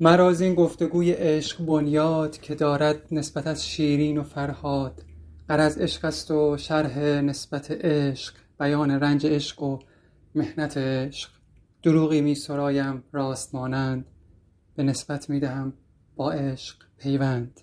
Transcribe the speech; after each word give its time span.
مرا 0.00 0.30
این 0.30 0.54
گفتگوی 0.54 1.12
عشق 1.12 1.66
بنیاد 1.66 2.40
که 2.40 2.54
دارد 2.54 3.02
نسبت 3.10 3.46
از 3.46 3.68
شیرین 3.68 4.18
و 4.18 4.22
فرهاد 4.22 5.02
غرض 5.48 5.78
عشق 5.78 6.04
است 6.04 6.30
و 6.30 6.56
شرح 6.56 6.98
نسبت 6.98 7.70
عشق 7.70 8.34
بیان 8.58 8.90
رنج 8.90 9.26
عشق 9.26 9.62
و 9.62 9.78
محنت 10.34 10.76
عشق. 10.76 11.30
دروغی 11.82 12.20
می 12.20 12.34
سرایم 12.34 13.04
راست 13.12 13.54
مانند 13.54 14.06
به 14.74 14.82
نسبت 14.82 15.30
می 15.30 15.40
دهم 15.40 15.72
با 16.16 16.32
عشق 16.32 16.76
پیوند. 16.98 17.60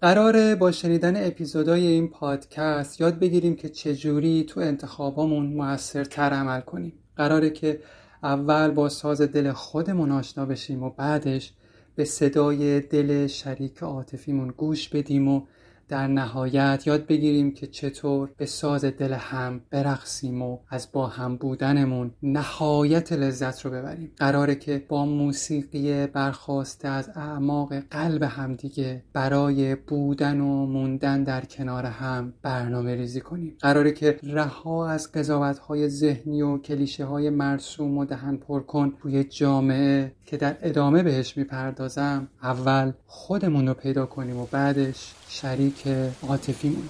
قراره 0.00 0.54
با 0.54 0.72
شنیدن 0.72 1.26
اپیزودهای 1.26 1.86
این 1.86 2.08
پادکست 2.08 3.00
یاد 3.00 3.18
بگیریم 3.18 3.56
که 3.56 3.68
چجوری 3.68 4.44
تو 4.44 4.60
انتخابامون 4.60 5.46
موثرتر 5.46 6.30
عمل 6.30 6.60
کنیم. 6.60 6.92
قراره 7.16 7.50
که 7.50 7.80
اول 8.22 8.70
با 8.70 8.88
ساز 8.88 9.22
دل 9.22 9.52
خودمون 9.52 10.12
آشنا 10.12 10.46
بشیم 10.46 10.82
و 10.82 10.90
بعدش 10.90 11.52
به 11.94 12.04
صدای 12.04 12.80
دل 12.80 13.26
شریک 13.26 13.78
عاطفیمون 13.82 14.48
گوش 14.56 14.88
بدیم 14.88 15.28
و 15.28 15.42
در 15.88 16.06
نهایت 16.06 16.86
یاد 16.86 17.06
بگیریم 17.06 17.54
که 17.54 17.66
چطور 17.66 18.30
به 18.36 18.46
ساز 18.46 18.84
دل 18.84 19.12
هم 19.12 19.60
برقصیم 19.70 20.42
و 20.42 20.58
از 20.70 20.88
با 20.92 21.06
هم 21.06 21.36
بودنمون 21.36 22.10
نهایت 22.22 23.12
لذت 23.12 23.64
رو 23.64 23.70
ببریم. 23.70 24.12
قراره 24.16 24.54
که 24.54 24.84
با 24.88 25.04
موسیقی 25.04 26.06
برخواسته 26.06 26.88
از 26.88 27.10
اعماق 27.14 27.74
قلب 27.74 28.22
همدیگه 28.22 29.02
برای 29.12 29.74
بودن 29.74 30.40
و 30.40 30.66
موندن 30.66 31.24
در 31.24 31.44
کنار 31.44 31.86
هم 31.86 32.32
برنامه 32.42 32.94
ریزی 32.94 33.20
کنیم. 33.20 33.56
قراره 33.60 33.92
که 33.92 34.18
رها 34.22 34.88
از 34.88 35.12
قضاوت 35.12 35.58
های 35.58 35.88
ذهنی 35.88 36.42
و 36.42 36.58
کلیشه 36.58 37.04
های 37.04 37.30
مرسوم 37.30 37.98
و 37.98 38.04
دهن 38.04 38.36
پر 38.36 38.60
کن 38.60 38.92
روی 39.00 39.24
جامعه 39.24 40.12
که 40.26 40.36
در 40.36 40.56
ادامه 40.62 41.02
بهش 41.02 41.36
می‌پردازم. 41.36 42.28
اول 42.42 42.92
خودمون 43.06 43.68
رو 43.68 43.74
پیدا 43.74 44.06
کنیم 44.06 44.36
و 44.36 44.46
بعدش 44.46 45.14
شریک 45.34 45.88
عاطفیمون 46.28 46.88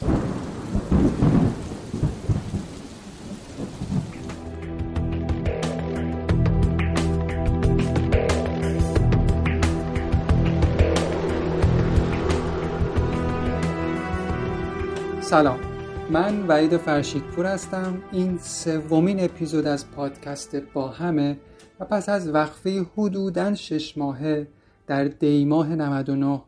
سلام. 15.21 15.59
من 16.11 16.47
وحید 16.47 16.77
فرشیدپور 16.77 17.47
هستم. 17.47 18.03
این 18.13 18.39
سومین 18.39 19.25
اپیزود 19.25 19.67
از 19.67 19.91
پادکست 19.91 20.57
با 20.57 20.89
همه 20.89 21.39
و 21.81 21.85
پس 21.85 22.09
از 22.09 22.29
وقفه 22.29 22.87
حدوداً 22.97 23.55
شش 23.55 23.99
ماهه 23.99 24.49
در 24.87 25.05
دیماه 25.05 25.75
99 25.75 26.41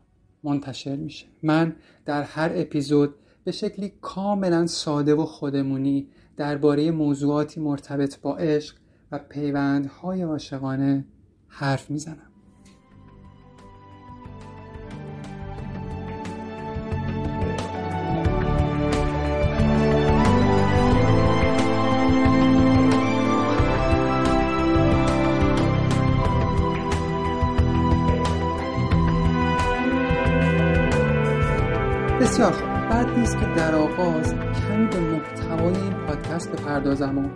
منتشر 0.45 0.95
میشه. 0.95 1.25
من 1.43 1.75
در 2.05 2.23
هر 2.23 2.51
اپیزود 2.55 3.15
به 3.43 3.51
شکلی 3.51 3.93
کاملا 4.01 4.67
ساده 4.67 5.15
و 5.15 5.25
خودمونی 5.25 6.07
درباره 6.37 6.91
موضوعاتی 6.91 7.59
مرتبط 7.59 8.19
با 8.19 8.37
عشق 8.37 8.75
و 9.11 9.19
پیوندهای 9.19 10.21
عاشقانه 10.21 11.05
حرف 11.47 11.91
می‌زنم. 11.91 12.34
آغاز 33.99 34.33
کمی 34.33 34.87
به 34.87 34.99
محتوای 34.99 35.75
این 35.75 35.93
پادکست 35.93 36.51
بپردازم 36.51 37.17
و 37.17 37.29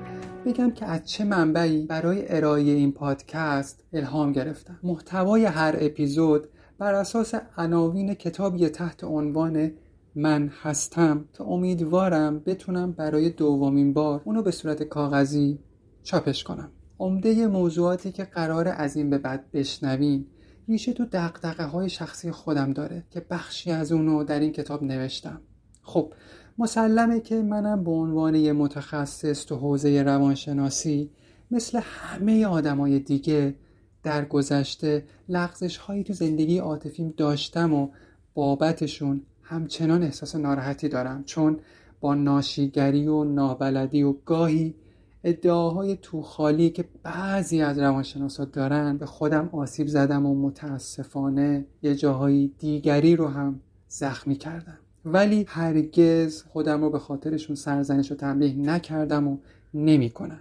بگم 0.45 0.71
که 0.71 0.85
از 0.85 1.05
چه 1.05 1.23
منبعی 1.23 1.85
برای 1.85 2.35
ارائه 2.37 2.63
این 2.63 2.91
پادکست 2.91 3.83
الهام 3.93 4.31
گرفتم. 4.31 4.79
محتوای 4.83 5.45
هر 5.45 5.75
اپیزود 5.79 6.47
بر 6.77 6.93
اساس 6.93 7.33
عناوین 7.57 8.13
کتابی 8.13 8.69
تحت 8.69 9.03
عنوان 9.03 9.71
من 10.15 10.51
هستم 10.61 11.25
که 11.33 11.43
امیدوارم 11.43 12.39
بتونم 12.39 12.91
برای 12.91 13.29
دومین 13.29 13.93
بار 13.93 14.21
اونو 14.25 14.41
به 14.41 14.51
صورت 14.51 14.83
کاغذی 14.83 15.59
چاپش 16.03 16.43
کنم. 16.43 16.71
عمده 16.99 17.47
موضوعاتی 17.47 18.11
که 18.11 18.23
قرار 18.23 18.67
از 18.67 18.95
این 18.95 19.09
به 19.09 19.17
بعد 19.17 19.51
بشنوین 19.51 20.25
ریشه 20.67 20.93
تو 20.93 21.05
دقدقه 21.05 21.65
های 21.65 21.89
شخصی 21.89 22.31
خودم 22.31 22.73
داره 22.73 23.03
که 23.09 23.25
بخشی 23.29 23.71
از 23.71 23.91
اونو 23.91 24.23
در 24.23 24.39
این 24.39 24.51
کتاب 24.51 24.83
نوشتم. 24.83 25.41
خب 25.81 26.13
مسلمه 26.59 27.19
که 27.19 27.35
منم 27.41 27.83
به 27.83 27.91
عنوان 27.91 28.35
یه 28.35 28.53
متخصص 28.53 29.45
تو 29.45 29.55
حوزه 29.55 30.03
روانشناسی 30.03 31.11
مثل 31.51 31.79
همه 31.83 32.45
آدمای 32.45 32.99
دیگه 32.99 33.55
در 34.03 34.25
گذشته 34.25 35.03
لغزش 35.29 35.77
هایی 35.77 36.03
تو 36.03 36.13
زندگی 36.13 36.57
عاطفیم 36.57 37.13
داشتم 37.17 37.73
و 37.73 37.89
بابتشون 38.33 39.21
همچنان 39.41 40.03
احساس 40.03 40.35
ناراحتی 40.35 40.89
دارم. 40.89 41.23
چون 41.23 41.59
با 41.99 42.15
ناشیگری 42.15 43.07
و 43.07 43.23
نابلدی 43.23 44.03
و 44.03 44.13
گاهی 44.25 44.75
ادعاهای 45.23 45.97
توخالی 46.01 46.69
که 46.69 46.85
بعضی 47.03 47.61
از 47.61 47.79
روانشناسا 47.79 48.45
دارن 48.45 48.97
به 48.97 49.05
خودم 49.05 49.49
آسیب 49.51 49.87
زدم 49.87 50.25
و 50.25 50.47
متاسفانه 50.47 51.65
یه 51.81 51.95
جاهای 51.95 52.51
دیگری 52.59 53.15
رو 53.15 53.27
هم 53.27 53.59
زخمی 53.87 54.35
کردم. 54.35 54.77
ولی 55.05 55.45
هرگز 55.47 56.43
خودم 56.43 56.81
رو 56.81 56.89
به 56.89 56.99
خاطرشون 56.99 57.55
سرزنش 57.55 58.11
و 58.11 58.15
تنبیه 58.15 58.57
نکردم 58.57 59.27
و 59.27 59.37
نمی 59.73 60.09
کنم. 60.09 60.39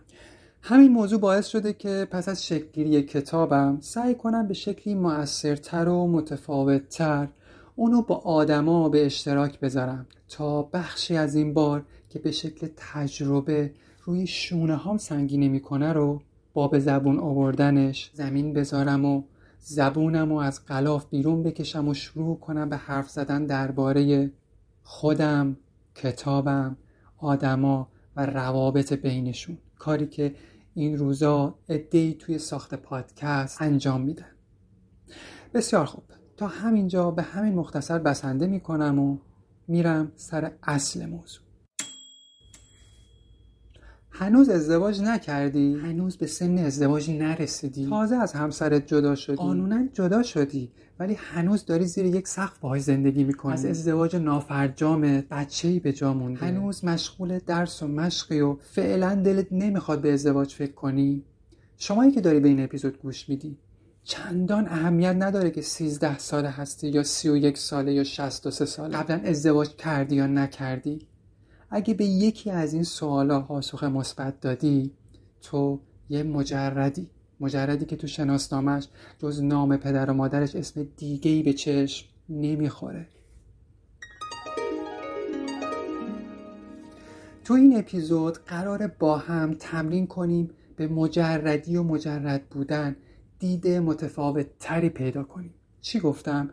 همین 0.62 0.92
موضوع 0.92 1.20
باعث 1.20 1.46
شده 1.46 1.72
که 1.72 2.08
پس 2.10 2.28
از 2.28 2.46
شکلگیری 2.46 3.02
کتابم 3.02 3.78
سعی 3.80 4.14
کنم 4.14 4.48
به 4.48 4.54
شکلی 4.54 4.94
مؤثرتر 4.94 5.88
و 5.88 6.06
متفاوتتر 6.06 7.28
اونو 7.76 8.02
با 8.02 8.16
آدما 8.16 8.88
به 8.88 9.06
اشتراک 9.06 9.60
بذارم 9.60 10.06
تا 10.28 10.62
بخشی 10.62 11.16
از 11.16 11.34
این 11.34 11.54
بار 11.54 11.84
که 12.10 12.18
به 12.18 12.30
شکل 12.30 12.68
تجربه 12.76 13.72
روی 14.04 14.26
شونه 14.26 14.74
هام 14.76 14.98
سنگینی 14.98 15.48
می‌کنه 15.48 15.92
رو 15.92 16.20
با 16.54 16.68
به 16.68 16.78
زبون 16.78 17.18
آوردنش 17.18 18.10
زمین 18.14 18.52
بذارم 18.52 19.04
و 19.04 19.22
زبونم 19.60 20.32
و 20.32 20.36
از 20.36 20.66
غلاف 20.66 21.06
بیرون 21.10 21.42
بکشم 21.42 21.88
و 21.88 21.94
شروع 21.94 22.38
کنم 22.38 22.68
به 22.68 22.76
حرف 22.76 23.10
زدن 23.10 23.46
درباره 23.46 24.30
خودم 24.90 25.56
کتابم 25.94 26.76
آدما 27.18 27.88
و 28.16 28.26
روابط 28.26 28.92
بینشون. 28.92 29.58
کاری 29.78 30.06
که 30.06 30.34
این 30.74 30.98
روزا 30.98 31.58
ادهی 31.68 32.14
توی 32.14 32.38
ساخت 32.38 32.74
پادکست 32.74 33.62
انجام 33.62 34.00
میدن. 34.00 34.26
بسیار 35.54 35.84
خوب. 35.84 36.04
تا 36.36 36.46
همینجا 36.46 37.10
به 37.10 37.22
همین 37.22 37.54
مختصر 37.54 37.98
بسنده 37.98 38.46
می‌کنم 38.46 38.98
و 38.98 39.18
میرم 39.68 40.12
سر 40.16 40.52
اصل 40.62 41.06
موضوع. 41.06 41.47
هنوز 44.18 44.48
ازدواج 44.48 45.02
نکردی؟ 45.02 45.74
هنوز 45.74 46.16
به 46.16 46.26
سن 46.26 46.58
ازدواجی 46.58 47.18
نرسیدی. 47.18 47.86
تازه 47.86 48.16
از 48.16 48.32
همسرت 48.32 48.86
جدا 48.86 49.14
شدی؟ 49.14 49.36
قانونا 49.36 49.88
جدا 49.92 50.22
شدی. 50.22 50.70
ولی 50.98 51.14
هنوز 51.14 51.64
داری 51.64 51.86
زیر 51.86 52.06
یک 52.06 52.28
سقف 52.28 52.58
باهاش 52.58 52.80
زندگی 52.80 53.24
می‌کنی. 53.24 53.52
از 53.52 53.64
ازدواج 53.64 54.16
نافرجامت 54.16 55.28
بچه‌ای 55.28 55.80
به 55.80 55.92
جا 55.92 56.14
مونده. 56.14 56.40
هنوز 56.40 56.84
مشغول 56.84 57.38
درس 57.46 57.82
و 57.82 57.88
مشقی 57.88 58.40
و 58.40 58.56
فعلا 58.60 59.14
دلت 59.14 59.46
نمی‌خواد 59.50 60.00
به 60.00 60.12
ازدواج 60.12 60.54
فکر 60.54 60.72
کنی. 60.72 61.24
شمایی 61.76 62.12
که 62.12 62.20
داری 62.20 62.40
به 62.40 62.48
این 62.48 62.64
اپیزود 62.64 62.98
گوش 63.02 63.28
میدی 63.28 63.58
چندان 64.04 64.66
اهمیت 64.68 65.16
نداره 65.18 65.50
که 65.50 65.62
13 65.62 66.18
ساله 66.18 66.48
هستی 66.48 66.88
یا 66.88 67.02
31 67.02 67.58
ساله 67.58 67.92
یا 67.92 68.04
63 68.04 68.64
ساله. 68.64 68.96
قبلا 68.96 69.20
ازدواج 69.24 69.68
کردی 69.76 70.16
یا 70.16 70.26
نکردی؟ 70.26 70.98
اگه 71.70 71.94
به 71.94 72.04
یکی 72.04 72.50
از 72.50 72.74
این 72.74 72.82
سوالا 72.82 73.40
پاسخ 73.40 73.84
مثبت 73.84 74.40
دادی 74.40 74.92
تو 75.42 75.80
یه 76.08 76.22
مجردی. 76.22 77.10
مجردی 77.40 77.84
که 77.84 77.96
تو 77.96 78.06
شناسنامش 78.06 78.88
جز 79.18 79.42
نام 79.42 79.76
پدر 79.76 80.10
و 80.10 80.14
مادرش 80.14 80.56
اسم 80.56 80.86
دیگه 80.96 81.42
به 81.42 81.52
چشم 81.52 82.06
نمی‌خوره. 82.28 83.08
تو 87.44 87.54
این 87.54 87.78
اپیزود 87.78 88.38
قرار 88.38 88.86
با 88.86 89.18
هم 89.18 89.54
تمرین 89.58 90.06
کنیم 90.06 90.50
به 90.76 90.88
مجردی 90.88 91.76
و 91.76 91.82
مجرد 91.82 92.48
بودن. 92.48 92.96
دید 93.38 93.68
متفاوت 93.68 94.46
تری 94.60 94.88
پیدا 94.88 95.22
کنیم. 95.22 95.54
چی 95.80 96.00
گفتم؟ 96.00 96.50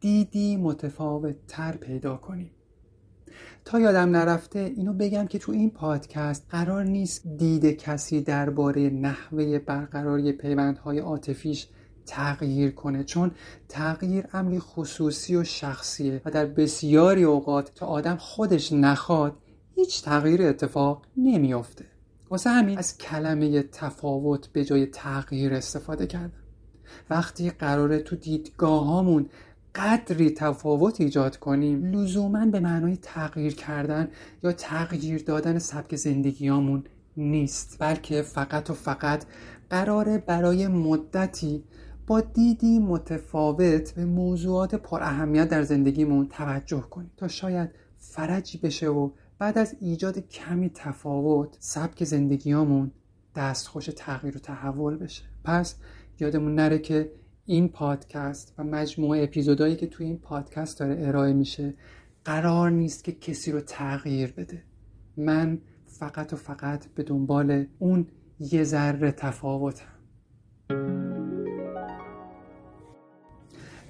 دیدی 0.00 0.56
متفاوت 0.56 1.36
تر 1.48 1.76
پیدا 1.76 2.16
کنیم. 2.16 2.50
تا 3.64 3.80
یادم 3.80 4.16
نرفته 4.16 4.72
اینو 4.76 4.92
بگم 4.92 5.26
که 5.26 5.38
تو 5.38 5.52
این 5.52 5.70
پادکست 5.70 6.46
قرار 6.50 6.84
نیست 6.84 7.26
دید 7.36 7.66
کسی 7.66 8.20
درباره 8.20 8.90
نحوه 8.90 9.58
برقراری 9.58 10.32
پیوندهای 10.32 10.98
عاطفیش 10.98 11.66
تغییر 12.06 12.70
کنه 12.70 13.04
چون 13.04 13.30
تغییر 13.68 14.24
امری 14.32 14.58
خصوصی 14.58 15.36
و 15.36 15.44
شخصیه 15.44 16.22
و 16.24 16.30
در 16.30 16.46
بسیاری 16.46 17.24
اوقات 17.24 17.74
تا 17.74 17.86
آدم 17.86 18.16
خودش 18.16 18.72
نخواد 18.72 19.36
هیچ 19.74 20.02
تغییر 20.02 20.42
اتفاق 20.42 21.06
نمیافته. 21.16 21.84
واسه 22.30 22.50
همین 22.50 22.78
از 22.78 22.98
کلمه 22.98 23.62
تفاوت 23.62 24.46
به 24.46 24.64
جای 24.64 24.86
تغییر 24.86 25.54
استفاده 25.54 26.06
کردم. 26.06 26.42
وقتی 27.10 27.50
قراره 27.50 27.98
تو 27.98 28.16
دیدگاهامون 28.16 29.28
قدری 29.74 30.30
تفاوت 30.30 31.00
ایجاد 31.00 31.36
کنیم 31.36 31.84
لزوما 31.84 32.46
به 32.46 32.60
معنای 32.60 32.96
تغییر 32.96 33.54
کردن 33.54 34.08
یا 34.42 34.52
تغییر 34.52 35.22
دادن 35.22 35.58
سبک 35.58 35.96
زندگیامون 35.96 36.84
نیست 37.16 37.76
بلکه 37.78 38.22
فقط 38.22 38.70
و 38.70 38.74
فقط 38.74 39.24
قراره 39.70 40.18
برای 40.18 40.68
مدتی 40.68 41.64
با 42.06 42.20
دیدی 42.20 42.78
متفاوت 42.78 43.94
به 43.94 44.04
موضوعات 44.04 44.74
پر 44.74 45.02
اهمیت 45.02 45.48
در 45.48 45.62
زندگیمون 45.62 46.28
توجه 46.28 46.80
کنیم 46.80 47.10
تا 47.16 47.28
شاید 47.28 47.70
فرجی 47.98 48.58
بشه 48.58 48.88
و 48.88 49.10
بعد 49.38 49.58
از 49.58 49.76
ایجاد 49.80 50.18
کمی 50.18 50.70
تفاوت 50.74 51.56
سبک 51.60 52.04
زندگیامون 52.04 52.90
دستخوش 53.36 53.90
تغییر 53.96 54.36
و 54.36 54.40
تحول 54.40 54.96
بشه. 54.96 55.22
پس 55.44 55.74
یادمون 56.20 56.54
نره 56.54 56.78
که 56.78 57.10
این 57.46 57.68
پادکست 57.68 58.54
و 58.58 58.64
مجموعه 58.64 59.22
اپیزودهایی 59.22 59.76
که 59.76 59.86
توی 59.86 60.06
این 60.06 60.18
پادکست 60.18 60.80
داره 60.80 61.06
ارائه 61.06 61.32
میشه 61.32 61.74
قرار 62.24 62.70
نیست 62.70 63.04
که 63.04 63.12
کسی 63.12 63.52
رو 63.52 63.60
تغییر 63.60 64.32
بده. 64.32 64.62
من 65.16 65.58
فقط 65.86 66.32
و 66.32 66.36
فقط 66.36 66.86
به 66.94 67.02
دنبال 67.02 67.66
اون 67.78 68.06
یه 68.40 68.64
ذره 68.64 69.12
تفاوتم. 69.12 69.84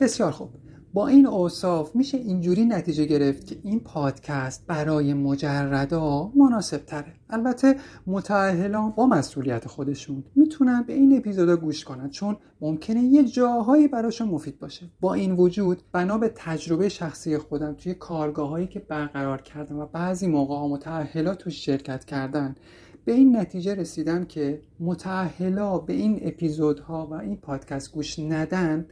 بسیار 0.01 0.31
خوب. 0.31 0.64
با 0.94 1.08
این 1.08 1.26
اوصاف 1.26 1.96
میشه 1.96 2.19
اینجوری 2.19 2.64
نتیجه 2.64 3.05
گرفت 3.05 3.46
که 3.46 3.56
این 3.62 3.81
پادکست 3.81 4.67
برای 4.67 5.14
مجردا 5.14 6.32
مناسب 6.37 6.79
تره 6.79 7.12
البته 7.31 7.76
متعهلان 8.06 8.91
با 8.91 9.06
مسئولیت 9.06 9.69
خودشون 9.69 10.25
می‌تونن 10.37 10.82
به 10.82 10.93
این 10.93 11.17
اپیزودا 11.17 11.56
گوش 11.56 11.85
کنن 11.85 12.11
چون 12.11 12.37
ممکنه 12.61 13.00
یه 13.00 13.25
جاهایی 13.25 13.88
براشون 13.88 14.29
مفید 14.29 14.58
باشه. 14.58 14.91
با 15.00 15.14
این 15.14 15.32
وجود 15.32 15.82
بنا 15.93 16.19
به 16.19 16.32
تجربه 16.35 16.88
شخصی 16.88 17.38
خودم 17.38 17.75
توی 17.75 17.94
کارگاه 17.94 18.49
هایی 18.49 18.67
که 18.67 18.81
برقرار 18.81 19.43
کردم 19.43 19.79
و 19.79 19.87
بعضی 19.87 20.26
موقع 20.26 20.55
ها 20.55 20.69
متعهلا 20.69 21.35
توش 21.35 21.64
شرکت 21.64 22.05
کردن 22.05 22.55
به 23.05 23.12
این 23.12 23.37
نتیجه 23.37 23.75
رسیدم 23.75 24.25
که 24.25 24.62
متعهلا 24.81 25.79
به 25.79 25.93
این 25.93 26.20
اپیزودها 26.23 27.06
و 27.06 27.14
این 27.14 27.37
پادکست 27.37 27.93
گوش 27.93 28.19
ندن 28.19 28.87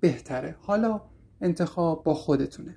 بهتره. 0.00 0.56
حالا 0.60 1.00
انتخاب 1.40 2.04
با 2.04 2.14
خودتونه. 2.14 2.76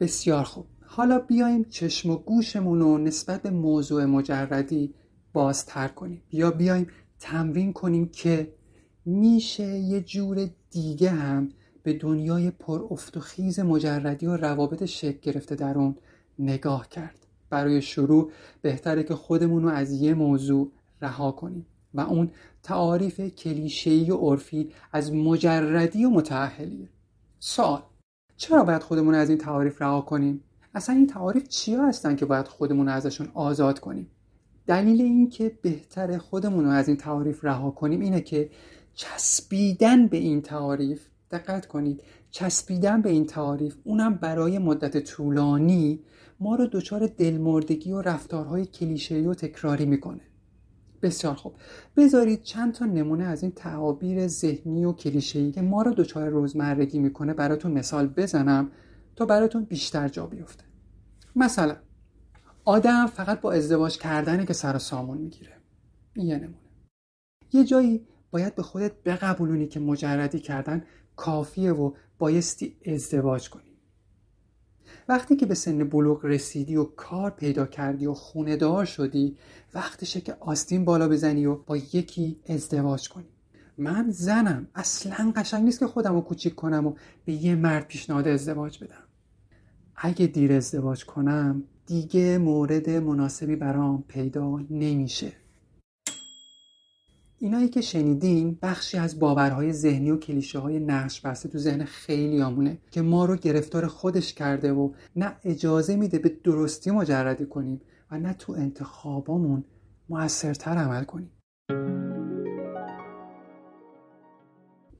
بسیار 0.00 0.44
خوب. 0.44 0.66
حالا 0.86 1.18
بیایم 1.18 1.64
چشم 1.64 2.10
و 2.10 2.16
گوشمون 2.16 2.80
رو 2.80 2.98
نسبت 2.98 3.42
به 3.42 3.50
موضوع 3.50 4.04
مجردی 4.04 4.94
بازتر 5.32 5.88
کنیم. 5.88 6.22
یا 6.32 6.50
بیایم 6.50 6.86
تمرین 7.20 7.72
کنیم 7.72 8.08
که 8.08 8.54
میشه 9.04 9.78
یه 9.78 10.00
جور 10.00 10.48
دیگه 10.70 11.10
هم 11.10 11.48
به 11.82 11.92
دنیای 11.92 12.50
پر 12.50 12.86
افت 12.90 13.16
و 13.16 13.20
خیز 13.20 13.60
مجردی 13.60 14.26
و 14.26 14.36
روابط 14.36 14.84
شکل 14.84 15.18
گرفته 15.22 15.54
در 15.54 15.78
اون 15.78 15.96
نگاه 16.38 16.88
کرد. 16.88 17.26
برای 17.50 17.82
شروع 17.82 18.32
بهتره 18.62 19.02
که 19.02 19.14
خودمون 19.14 19.62
رو 19.62 19.68
از 19.68 19.92
یه 19.92 20.14
موضوع 20.14 20.72
رها 21.02 21.32
کنیم. 21.32 21.66
و 21.94 22.00
اون 22.00 22.30
تعاریف 22.62 23.20
کلیشه‌ای 23.20 24.10
و 24.10 24.16
عرفی 24.16 24.72
از 24.92 25.12
مجردی 25.12 26.04
و 26.04 26.10
متعهلیه 26.10 26.88
سوال 27.38 27.82
چرا 28.36 28.64
باید 28.64 28.82
خودمون 28.82 29.14
از 29.14 29.28
این 29.28 29.38
تعاریف 29.38 29.82
رها 29.82 30.00
کنیم؟ 30.00 30.44
اصلا 30.74 30.94
این 30.94 31.06
تعاریف 31.06 31.48
چیا 31.48 31.86
هستن 31.86 32.16
که 32.16 32.26
باید 32.26 32.48
خودمون 32.48 32.88
ازشون 32.88 33.28
آزاد 33.34 33.78
کنیم؟ 33.78 34.10
دلیل 34.66 35.02
این 35.02 35.28
که 35.28 35.58
بهتر 35.62 36.18
خودمون 36.18 36.64
رو 36.64 36.70
از 36.70 36.88
این 36.88 36.96
تعاریف 36.96 37.44
رها 37.44 37.70
کنیم 37.70 38.00
اینه 38.00 38.20
که 38.20 38.50
چسبیدن 38.94 40.06
به 40.06 40.16
این 40.16 40.42
تعاریف 40.42 41.06
دقت 41.30 41.66
کنید 41.66 42.02
چسبیدن 42.30 43.02
به 43.02 43.10
این 43.10 43.26
تعاریف 43.26 43.76
اونم 43.84 44.14
برای 44.14 44.58
مدت 44.58 44.98
طولانی 44.98 46.00
ما 46.40 46.54
رو 46.54 46.66
دچار 46.66 47.06
دلمردگی 47.06 47.92
و 47.92 48.00
رفتارهای 48.00 48.66
کلیشه‌ای 48.66 49.26
و 49.26 49.34
تکراری 49.34 49.86
می‌کنه. 49.86 50.20
بسیار 51.02 51.34
خوب. 51.34 51.54
بذارید 51.96 52.42
چند 52.42 52.74
تا 52.74 52.84
نمونه 52.84 53.24
از 53.24 53.42
این 53.42 53.52
تعابیر 53.52 54.26
ذهنی 54.26 54.84
و 54.84 54.92
کلیشه‌ای 54.92 55.52
که 55.52 55.62
ما 55.62 55.82
رو 55.82 55.94
دچار 55.94 56.28
روزمرگی 56.28 56.98
می‌کنه 56.98 57.34
براتون 57.34 57.72
مثال 57.72 58.06
بزنم 58.06 58.70
تا 59.16 59.26
براتون 59.26 59.64
بیشتر 59.64 60.08
جا 60.08 60.26
بیفته. 60.26 60.64
مثلا 61.36 61.76
آدم 62.64 63.06
فقط 63.06 63.40
با 63.40 63.52
ازدواج 63.52 63.98
کردنه 63.98 64.46
که 64.46 64.52
سر 64.52 64.78
سامون 64.78 65.18
می‌گیره. 65.18 65.52
یه 66.16 66.36
نمونه. 66.36 66.58
یه 67.52 67.64
جایی 67.64 68.06
باید 68.30 68.54
به 68.54 68.62
خودت 68.62 68.92
بقبولونی 69.04 69.66
که 69.66 69.80
مجردی 69.80 70.38
کردن 70.38 70.84
کافیه 71.16 71.72
و 71.72 71.92
بایستی 72.18 72.76
ازدواج 72.86 73.50
کنی. 73.50 73.67
وقتی 75.08 75.36
که 75.36 75.46
به 75.46 75.54
سن 75.54 75.84
بلوغ 75.84 76.24
رسیدی 76.24 76.76
و 76.76 76.84
کار 76.84 77.30
پیدا 77.30 77.66
کردی 77.66 78.06
و 78.06 78.14
خونه 78.14 78.56
دار 78.56 78.84
شدی 78.84 79.36
وقتشه 79.74 80.20
که 80.20 80.36
آستین 80.40 80.84
بالا 80.84 81.08
بزنی 81.08 81.46
و 81.46 81.54
با 81.54 81.76
یکی 81.76 82.40
ازدواج 82.48 83.08
کنی. 83.08 83.28
من 83.78 84.10
زنم. 84.10 84.68
اصلا 84.74 85.32
قشنگ 85.36 85.64
نیست 85.64 85.78
که 85.78 85.86
خودم 85.86 86.14
رو 86.14 86.20
کوچیک 86.20 86.54
کنم 86.54 86.86
و 86.86 86.94
به 87.24 87.32
یه 87.32 87.54
مرد 87.54 87.86
پیشنهاد 87.86 88.28
ازدواج 88.28 88.84
بدم. 88.84 89.04
اگه 89.96 90.26
دیر 90.26 90.52
ازدواج 90.52 91.04
کنم 91.04 91.62
دیگه 91.86 92.38
مورد 92.38 92.90
مناسبی 92.90 93.56
برام 93.56 94.04
پیدا 94.08 94.58
نمیشه. 94.70 95.32
اینایی 97.40 97.68
که 97.68 97.80
شنیدین 97.80 98.58
بخشی 98.62 98.98
از 98.98 99.18
باورهای 99.18 99.72
ذهنی 99.72 100.10
و 100.10 100.16
کلیشه 100.16 100.58
های 100.58 100.78
نقش 100.78 101.20
بسته 101.20 101.48
تو 101.48 101.58
ذهن 101.58 101.84
خیلی 101.84 102.42
آمونه 102.42 102.78
که 102.90 103.02
ما 103.02 103.24
رو 103.24 103.36
گرفتار 103.36 103.86
خودش 103.86 104.34
کرده 104.34 104.72
و 104.72 104.90
نه 105.16 105.36
اجازه 105.44 105.96
میده 105.96 106.18
به 106.18 106.28
درستی 106.44 106.90
مجردی 106.90 107.46
کنیم 107.46 107.80
و 108.10 108.18
نه 108.18 108.32
تو 108.32 108.52
انتخابامون 108.52 109.64
موثرتر 110.08 110.70
عمل 110.70 111.04
کنیم. 111.04 111.30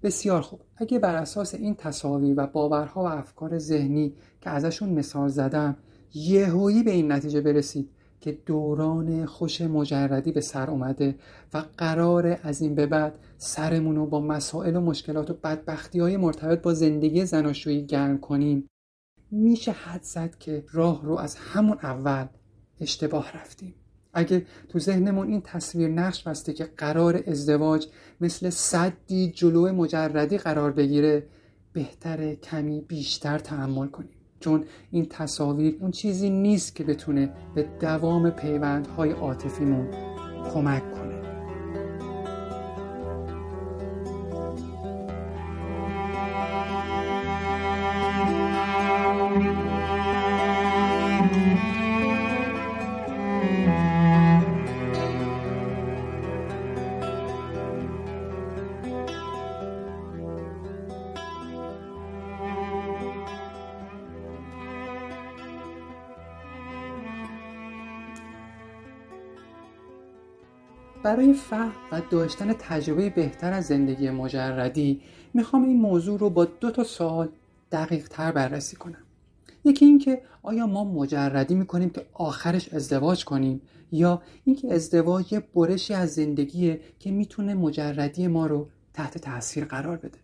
بسیار 0.03 0.41
خوب. 0.41 0.61
اگه 0.77 0.99
بر 0.99 1.15
اساس 1.15 1.55
این 1.55 1.75
تصاویر 1.75 2.35
و 2.37 2.47
باورها 2.47 3.03
و 3.03 3.07
افکار 3.07 3.59
ذهنی 3.59 4.15
که 4.41 4.51
ازشون 4.51 4.89
مثال 4.89 5.29
زدم 5.29 5.77
یهویی 6.15 6.83
به 6.83 6.91
این 6.91 7.13
نتیجه 7.13 7.41
برسید. 7.41 7.91
که 8.21 8.39
دوران 8.47 9.27
خوش 9.27 9.61
مجردی 9.61 10.33
به 10.33 10.41
سر 10.41 10.71
اومده 10.71 11.15
و 11.55 11.65
قرار 11.79 12.39
از 12.43 12.61
این 12.61 12.75
به 12.75 12.87
بعد 12.87 13.15
سرمون 13.37 13.97
رو 13.97 14.07
با 14.07 14.21
مسائل 14.21 14.77
و 14.77 14.81
مشکلات 14.81 15.31
و 15.31 15.35
بدبختی 15.35 16.01
های 16.01 16.17
مرتبط 16.17 16.63
با 16.63 16.75
زندگی 16.75 17.25
زناشویی 17.25 17.87
گرم 17.87 18.19
کنیم. 18.19 18.69
میشه 19.31 19.73
حد 19.73 20.03
زد 20.03 20.39
که 20.39 20.65
راه 20.73 21.03
رو 21.05 21.19
از 21.19 21.37
همون 21.37 21.79
اول 21.83 22.27
اشتباه 22.81 23.33
رفتیم. 23.37 23.75
اگه 24.13 24.47
تو 24.69 24.79
ذهنمون 24.79 25.29
این 25.29 25.41
تصویر 25.41 25.89
نقش 25.89 26.23
بسته 26.23 26.53
که 26.53 26.65
قرار 26.65 27.23
ازدواج 27.27 27.87
مثل 28.21 28.51
صدی 28.51 29.31
جلو 29.31 29.73
مجردی 29.73 30.39
قرار 30.39 30.73
بگیره 30.73 31.27
بهتره 31.73 32.37
کمی 32.37 32.81
بیشتر 32.81 33.39
تحمل 33.39 33.87
کنیم. 33.87 34.18
چون 34.41 34.65
این 34.91 35.07
تصاویر 35.11 35.77
اون 35.81 35.91
چیزی 35.91 36.31
نیست 36.31 36.75
که 36.75 36.85
بتونه 36.85 37.31
به 37.55 37.67
دوام 37.81 38.31
پیوندهای 38.31 39.11
عاطفیمون 39.11 39.89
کمک 40.55 40.93
کنه. 40.93 41.18
برای 71.03 71.33
فهم 71.33 71.73
و 71.93 72.03
داشتن 72.11 72.53
تجربه 72.53 73.11
بهتر 73.11 73.53
از 73.53 73.67
زندگی 73.67 74.11
مجردی 74.11 75.01
می‌خوام 75.35 75.65
این 75.65 75.77
موضوع 75.77 76.19
رو 76.19 76.31
با 76.31 76.45
دو 76.45 76.71
تا 76.71 76.85
سوال 76.85 77.29
دقیق 77.73 78.09
تر 78.09 78.33
بررسی 78.33 78.77
کنم. 78.77 79.03
یکی 79.65 79.85
اینکه 79.85 80.23
آیا 80.43 80.67
ما 80.67 80.85
مجردی 80.85 81.55
می‌کنیم 81.55 81.91
که 81.91 82.07
آخرش 82.13 82.75
ازدواج 82.75 83.25
کنیم 83.25 83.63
یا 83.93 84.23
اینکه 84.45 84.75
ازدواج 84.75 85.33
یه 85.33 85.41
برشی 85.55 85.95
از 85.95 86.15
زندگیه 86.15 86.81
که 86.99 87.11
می‌تونه 87.11 87.55
مجردی 87.55 88.27
ما 88.27 88.47
رو 88.47 88.69
تحت 88.95 89.19
تاثیر 89.19 89.65
قرار 89.65 89.97
بده؟ 89.97 90.19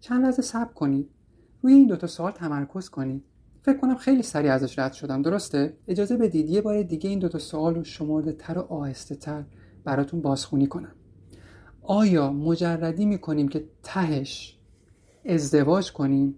چند 0.00 0.24
لحظه 0.24 0.42
صبر 0.42 0.72
کنید. 0.72 1.10
روی 1.62 1.72
این 1.72 1.86
دوتا 1.86 2.06
سوال 2.06 2.32
تمرکز 2.32 2.88
کنید. 2.88 3.24
فکر 3.62 3.76
کنم 3.76 3.96
خیلی 3.96 4.22
سریع 4.22 4.52
ازش 4.52 4.78
رد 4.78 4.92
شدم. 4.92 5.22
درسته؟ 5.22 5.76
اجازه 5.88 6.16
بدید 6.16 6.50
یه 6.50 6.60
بار 6.60 6.82
دیگه 6.82 7.10
این 7.10 7.18
دوتا 7.18 7.38
سوال 7.38 7.74
رو 7.74 7.84
شمرده 7.84 8.32
تر 8.32 8.58
و 8.58 8.60
آهسته 8.60 9.14
تر 9.14 9.44
براتون 9.84 10.20
بازخونی 10.20 10.66
کنم. 10.66 10.92
آیا 11.82 12.32
مجردی 12.32 13.06
می‌کنیم 13.06 13.48
که 13.48 13.64
تهش 13.82 14.58
ازدواج 15.24 15.92
کنیم 15.92 16.34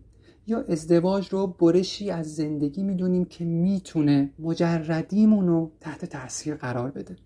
یا 0.46 0.64
ازدواج 0.68 1.28
رو 1.28 1.46
برشی 1.46 2.10
از 2.10 2.34
زندگی 2.34 2.82
می‌دونیم 2.82 3.24
که 3.24 3.44
می‌تونه 3.44 4.30
مجردیمون 4.38 5.46
رو 5.48 5.72
تحت 5.80 6.04
تاثیر 6.04 6.54
قرار 6.54 6.90
بده؟ 6.90 7.16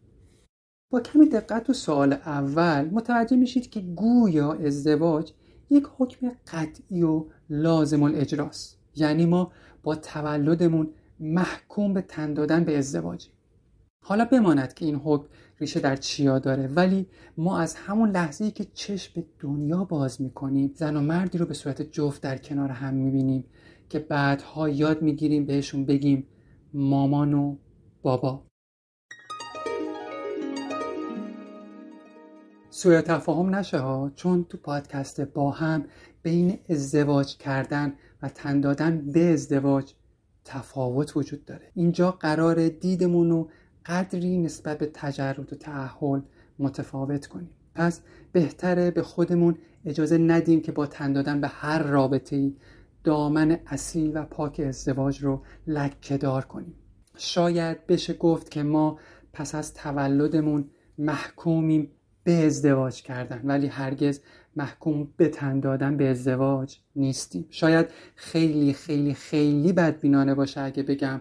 با 0.90 1.00
کمی 1.00 1.28
دقت 1.28 1.64
تو 1.64 1.72
سوال 1.72 2.12
اول 2.12 2.90
متوجه 2.92 3.36
میشید 3.36 3.70
که 3.70 3.80
گویا 3.80 4.52
ازدواج 4.52 5.32
یک 5.70 5.86
حکم 5.98 6.32
قطعی 6.52 7.02
و 7.02 7.24
لازم 7.50 8.02
الاجراست. 8.02 8.78
یعنی 8.96 9.26
ما 9.26 9.52
با 9.82 9.94
تولدمون 9.94 10.90
محکوم 11.20 11.94
به 11.94 12.00
تن 12.02 12.34
دادن 12.34 12.64
به 12.64 12.78
ازدواجیم. 12.78 13.32
حالا 14.04 14.24
بماند 14.24 14.74
که 14.74 14.84
این 14.84 14.94
حکم 14.94 15.26
ریشه 15.60 15.80
در 15.80 15.96
چیا 15.96 16.38
داره 16.38 16.66
ولی 16.66 17.06
ما 17.36 17.58
از 17.58 17.74
همون 17.74 18.10
لحظه 18.10 18.44
ای 18.44 18.50
که 18.50 18.64
چشم 18.74 19.12
به 19.14 19.26
دنیا 19.40 19.84
باز 19.84 20.22
می‌کنیم 20.22 20.72
زن 20.74 20.96
و 20.96 21.00
مردی 21.00 21.38
رو 21.38 21.46
به 21.46 21.54
صورت 21.54 21.82
جفت 21.82 22.22
در 22.22 22.38
کنار 22.38 22.68
هم 22.68 22.94
می‌بینیم 22.94 23.44
که 23.88 23.98
بعدها 23.98 24.68
یاد 24.68 25.02
می‌گیریم 25.02 25.46
بهشون 25.46 25.84
بگیم 25.84 26.26
مامان 26.74 27.34
و 27.34 27.56
بابا. 28.02 28.42
سویا 32.70 33.02
تفاهم 33.02 33.54
نشه 33.54 33.78
ها 33.78 34.10
چون 34.14 34.44
تو 34.44 34.58
پادکست 34.58 35.20
با 35.20 35.50
هم 35.50 35.84
بین 36.22 36.58
ازدواج 36.68 37.36
کردن 37.36 37.92
و 38.22 38.28
تن 38.28 38.60
دادن 38.60 39.12
به 39.12 39.32
ازدواج 39.32 39.94
تفاوت 40.44 41.16
وجود 41.16 41.44
داره. 41.44 41.70
اینجا 41.74 42.10
قرار 42.10 42.68
دیدمون 42.68 43.30
رو 43.30 43.50
قدری 43.86 44.38
نسبت 44.38 44.78
به 44.78 44.90
تجرد 44.94 45.52
و 45.52 45.56
تعهل 45.56 46.20
متفاوت 46.58 47.26
کنیم. 47.26 47.50
پس 47.74 48.00
بهتره 48.32 48.90
به 48.90 49.02
خودمون 49.02 49.58
اجازه 49.84 50.18
ندیم 50.18 50.60
که 50.60 50.72
با 50.72 50.86
تن 50.86 51.12
دادن 51.12 51.40
به 51.40 51.48
هر 51.48 51.82
رابطه 51.82 52.36
ای 52.36 52.56
دامن 53.04 53.58
اصیل 53.66 54.12
و 54.14 54.24
پاک 54.24 54.60
ازدواج 54.60 55.24
رو 55.24 55.42
لکه 55.66 56.16
دار 56.16 56.44
کنیم. 56.44 56.74
شاید 57.16 57.86
بشه 57.86 58.14
گفت 58.14 58.50
که 58.50 58.62
ما 58.62 58.98
پس 59.32 59.54
از 59.54 59.74
تولدمون 59.74 60.70
محکومیم 60.98 61.90
به 62.24 62.32
ازدواج 62.32 63.02
کردن 63.02 63.40
ولی 63.44 63.66
هرگز 63.66 64.20
محکوم 64.56 65.08
به 65.16 65.28
تن 65.28 65.60
دادن 65.60 65.96
به 65.96 66.08
ازدواج 66.08 66.76
نیستیم. 66.96 67.46
شاید 67.50 67.86
خیلی 68.14 68.72
خیلی 68.72 69.14
خیلی 69.14 69.72
بدبینانه 69.72 70.34
باشه 70.34 70.60
اگه 70.60 70.82
بگم 70.82 71.20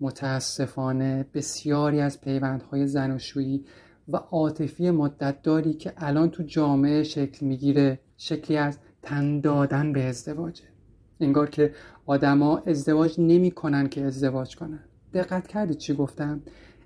متاسفانه 0.00 1.26
بسیاری 1.34 2.00
از 2.00 2.20
پیوندهای 2.20 2.86
زناشویی 2.86 3.64
و 4.08 4.16
عاطفی 4.16 4.90
مدتداری 4.90 5.74
که 5.74 5.92
الان 5.96 6.30
تو 6.30 6.42
جامعه 6.42 7.02
شکل 7.02 7.46
می‌گیره 7.46 8.00
شکلی 8.16 8.56
از 8.56 8.78
تن 9.02 9.40
دادن 9.40 9.92
به 9.92 10.04
ازدواجه. 10.04 10.64
انگار 11.20 11.50
که 11.50 11.74
آدما 12.06 12.58
ازدواج 12.58 13.20
نمی‌کنن 13.20 13.88
که 13.88 14.04
ازدواج 14.04 14.56
کنن. 14.56 14.80
دقت 15.14 15.46
کردید 15.46 15.78
چی 15.78 15.94
گفتم؟ 15.94 16.42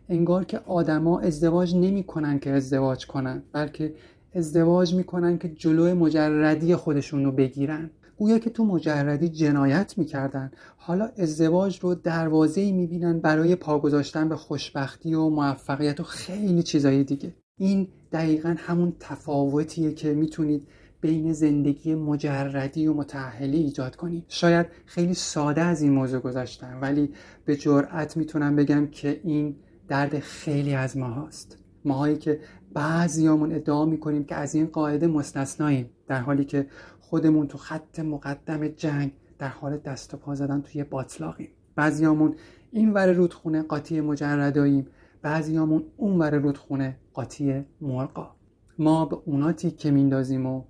انگار 0.09 0.45
که 0.45 0.59
آدما 0.59 1.21
ازدواج 1.21 1.75
نمی‌کنن 1.75 2.39
که 2.39 2.51
ازدواج 2.51 3.07
کنن 3.07 3.43
بلکه 3.53 3.95
ازدواج 4.35 4.95
می‌کنن 4.95 5.39
که 5.39 5.49
جلوی 5.49 5.93
مجردی 5.93 6.77
خودشون 6.77 7.25
رو 7.25 7.33
بگیرن. 7.33 7.91
گویا 8.17 8.39
که 8.39 8.51
تو 8.51 8.65
مجردی 8.65 9.29
جنایت 9.29 9.95
می‌کردن. 9.99 10.51
حالا 10.77 11.09
ازدواج 11.19 11.79
رو 11.79 11.95
دروازه 11.95 12.73
می‌بینن 12.73 13.19
برای 13.19 13.55
پا 13.55 13.79
گذاشتن 13.79 14.29
به 14.29 14.37
خوشبختی 14.37 15.15
و 15.15 15.29
موفقیت 15.29 16.01
و 16.01 16.03
خیلی 16.03 16.63
چیزایی 16.63 17.05
دیگه. 17.05 17.35
این 17.59 17.89
دقیقا 18.13 18.55
همون 18.59 18.93
تفاوتیه 19.01 19.93
که 19.93 20.15
می‌تونید 20.15 20.69
بین 21.01 21.33
زندگی 21.33 21.95
مجردی 21.95 22.87
و 22.87 22.95
متعهلی 22.95 23.57
ایجاد 23.57 23.97
کنید. 23.97 24.25
شاید 24.29 24.67
خیلی 24.87 25.15
ساده 25.15 25.61
از 25.61 25.83
این 25.83 25.93
موضوع 25.93 26.21
گذاشتم 26.21 26.79
ولی 26.83 27.11
به 27.45 27.57
جرأت 27.57 28.17
می‌تونم 28.17 28.57
بگم 28.57 28.87
که 28.87 29.21
این 29.25 29.57
درد 29.89 30.19
خیلی 30.19 30.75
از 30.75 30.97
ما 30.97 31.07
هاست 31.07 31.59
ماهایی 31.85 32.17
که 32.17 32.41
بعضیامون 32.73 33.53
ادعا 33.53 33.85
می‌کنیم 33.85 34.25
که 34.25 34.35
از 34.35 34.55
این 34.55 34.67
قاعده 34.67 35.07
مستثناییم 35.07 35.91
در 36.07 36.21
حالی 36.21 36.45
که 36.45 36.67
خودمون 37.01 37.49
تو 37.49 37.59
خط 37.59 38.01
مقدم 38.01 38.69
جنگ 38.69 39.13
در 39.39 39.49
حال 39.49 39.77
دست 39.77 40.15
و 40.15 40.17
پا 40.17 40.35
زدن 40.35 40.61
توی 40.61 40.85
باطلاقیم. 40.85 41.49
بعضیامون 41.77 42.35
این 42.73 42.93
ور 42.93 43.13
رودخونه 43.13 43.63
قاطی 43.63 44.01
مجرداییم 44.01 44.87
بعضیامون 45.23 45.85
اون 45.97 46.19
ور 46.19 46.35
رودخونه 46.35 46.97
قاطی 47.13 47.65
مرقا 47.81 48.31
ما 48.79 49.05
به 49.05 49.17
اونا 49.25 49.53
تیکه 49.53 49.91
میندازیم 49.91 50.47
و 50.47 50.65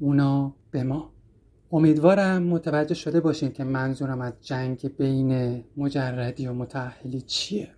اونا 0.00 0.54
به 0.70 0.82
ما. 0.82 1.12
امیدوارم 1.72 2.42
متوجه 2.42 2.94
شده 2.94 3.20
باشین 3.20 3.52
که 3.52 3.64
منظورم 3.64 4.20
از 4.20 4.32
جنگ 4.40 4.96
بین 4.96 5.62
مجردی 5.76 6.46
و 6.46 6.52
متعهلی 6.52 7.20
چیه. 7.20 7.68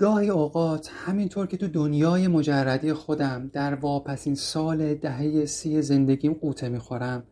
گاهی 0.00 0.28
اوقات 0.30 0.90
همینطور 1.06 1.46
که 1.46 1.56
تو 1.56 1.68
دنیای 1.68 2.28
مجردی 2.28 2.92
خودم 2.92 3.50
در 3.52 3.74
واپسین 3.74 4.34
سال 4.34 4.94
دهه 4.94 5.44
سی 5.44 5.82
زندگیم 5.82 6.32
قوطه 6.32 6.68
می‌خورم 6.68 7.22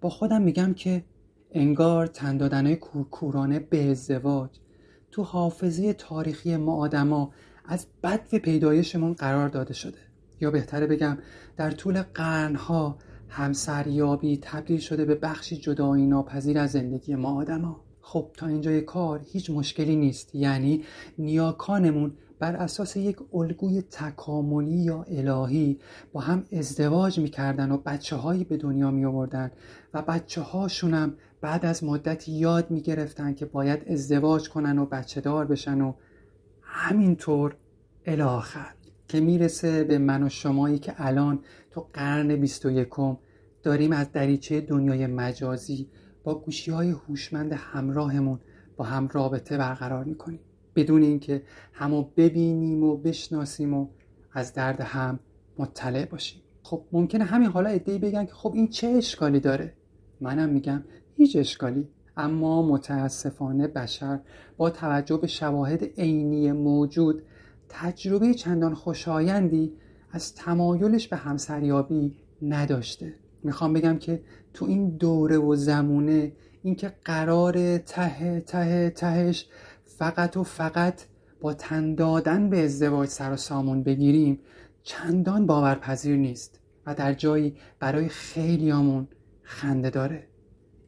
با 0.00 0.08
خودم 0.08 0.42
میگم 0.42 0.74
که 0.74 1.04
انگار 1.50 2.06
تندادنهای 2.06 2.76
کورکورانه 2.76 3.58
به 3.58 3.90
ازدواج 3.90 4.50
تو 5.10 5.22
حافظه 5.22 5.92
تاریخی 5.92 6.56
ما 6.56 6.76
آدما 6.76 7.32
از 7.64 7.86
بد 8.02 8.34
پیدایشمون 8.36 9.12
قرار 9.12 9.48
داده 9.48 9.74
شده. 9.74 9.98
یا 10.40 10.50
بهتره 10.50 10.86
بگم 10.86 11.18
در 11.56 11.70
طول 11.70 12.02
قرنها 12.02 12.98
همسریابی 13.28 14.38
تبدیل 14.42 14.80
شده 14.80 15.04
به 15.04 15.14
بخشی 15.14 15.56
جدایی 15.56 16.06
ناپذیر 16.06 16.58
از 16.58 16.72
زندگی 16.72 17.14
ما 17.14 17.34
آدما. 17.34 17.83
خب 18.06 18.30
تا 18.36 18.46
اینجای 18.46 18.80
کار 18.80 19.20
هیچ 19.24 19.50
مشکلی 19.50 19.96
نیست. 19.96 20.34
یعنی 20.34 20.84
نیاکانمون 21.18 22.12
بر 22.38 22.56
اساس 22.56 22.96
یک 22.96 23.16
الگوی 23.34 23.82
تکاملی 23.82 24.76
یا 24.76 25.02
الهی 25.02 25.78
با 26.12 26.20
هم 26.20 26.44
ازدواج 26.52 27.18
می‌کردن 27.18 27.70
و 27.70 27.76
بچه 27.76 28.16
هایی 28.16 28.44
به 28.44 28.56
دنیا 28.56 28.90
می 28.90 29.04
آوردن 29.04 29.50
و 29.94 30.02
بچه 30.02 30.40
هاشونم 30.40 31.14
بعد 31.40 31.66
از 31.66 31.84
مدتی 31.84 32.32
یاد 32.32 32.70
می‌گرفتن 32.70 33.34
که 33.34 33.46
باید 33.46 33.82
ازدواج 33.88 34.48
کنن 34.48 34.78
و 34.78 34.86
بچه 34.86 35.20
دار 35.20 35.46
بشن 35.46 35.80
و 35.80 35.92
همینطور 36.62 37.56
الاخر 38.06 38.74
که 39.08 39.20
می‌رسه 39.20 39.84
به 39.84 39.98
من 39.98 40.22
و 40.22 40.28
شمایی 40.28 40.78
که 40.78 40.94
الان 40.96 41.38
تو 41.70 41.86
قرن 41.92 42.36
بیست 42.36 42.66
و 42.66 42.70
یکم 42.70 43.16
داریم 43.62 43.92
از 43.92 44.12
دریچه 44.12 44.60
دنیای 44.60 45.06
مجازی 45.06 45.88
با 46.24 46.34
گوشی 46.34 46.70
های 46.70 46.90
هوشمند 46.90 47.52
همراهمون 47.52 48.40
با 48.76 48.84
هم 48.84 49.08
رابطه 49.12 49.58
برقرار 49.58 50.04
می‌کنیم. 50.04 50.40
بدون 50.76 51.02
اینکه 51.02 51.42
همو 51.72 52.02
ببینیم 52.16 52.82
و 52.82 52.96
بشناسیم 52.96 53.74
و 53.74 53.88
از 54.32 54.54
درد 54.54 54.80
هم 54.80 55.18
مطلع 55.58 56.04
باشیم. 56.04 56.42
خب 56.62 56.84
ممکنه 56.92 57.24
همین 57.24 57.48
حالا 57.48 57.68
ادهی 57.70 57.98
بگن 57.98 58.24
که 58.24 58.32
خب 58.32 58.52
این 58.54 58.68
چه 58.68 58.86
اشکالی 58.86 59.40
داره؟ 59.40 59.72
منم 60.20 60.48
میگم 60.48 60.84
هیچ 61.16 61.36
اشکالی. 61.36 61.88
اما 62.16 62.62
متاسفانه 62.62 63.68
بشر 63.68 64.20
با 64.56 64.70
توجه 64.70 65.16
به 65.16 65.26
شواهد 65.26 65.84
عینی 65.84 66.52
موجود 66.52 67.22
تجربه 67.68 68.34
چندان 68.34 68.74
خوشایندی 68.74 69.72
از 70.10 70.34
تمایلش 70.34 71.08
به 71.08 71.16
همسریابی 71.16 72.16
نداشته. 72.42 73.14
می‌خوام 73.44 73.72
بگم 73.72 73.98
که 73.98 74.22
تو 74.54 74.64
این 74.64 74.96
دوره 74.96 75.38
و 75.38 75.54
زمونه 75.56 76.32
اینکه 76.62 76.92
قرار 77.04 77.78
ته 77.78 78.40
ته 78.40 78.90
تهش 78.90 79.46
فقط 79.84 80.36
و 80.36 80.42
فقط 80.42 81.02
با 81.40 81.54
تن 81.54 81.94
دادن 81.94 82.50
به 82.50 82.64
ازدواج 82.64 83.08
سر 83.08 83.32
و 83.32 83.36
سامون 83.36 83.82
بگیریم 83.82 84.40
چندان 84.82 85.46
باورپذیر 85.46 86.16
نیست 86.16 86.60
و 86.86 86.94
در 86.94 87.14
جایی 87.14 87.56
برای 87.80 88.08
خیلیامون 88.08 89.08
خنده 89.42 89.90
داره. 89.90 90.28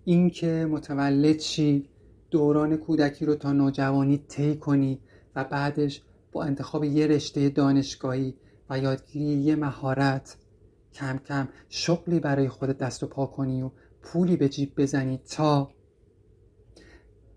اینکه 0.05 0.69
متولد 0.71 1.41
شی 1.41 1.89
دوران 2.31 2.77
کودکی 2.77 3.27
رو 3.27 3.35
تا 3.35 3.53
نوجوانی 3.53 4.19
طی 4.29 4.57
کنی 4.57 5.01
و 5.37 5.45
بعدش 5.45 6.03
با 6.33 6.45
انتخاب 6.45 6.85
یه 6.85 7.07
رشته 7.07 7.49
دانشگاهی 7.49 8.35
و 8.71 8.79
یادگیری 8.79 9.43
یه 9.43 9.57
مهارت 9.57 10.37
کم 10.97 11.19
کم 11.19 11.49
شغلی 11.69 12.21
برای 12.21 12.49
خودت 12.49 12.79
دست 12.79 13.03
و 13.03 13.07
پا 13.07 13.27
کنی 13.27 13.63
و 13.63 13.71
پولی 14.03 14.37
به 14.37 14.49
جیب 14.49 14.73
بزنی 14.77 15.21
تا 15.37 15.71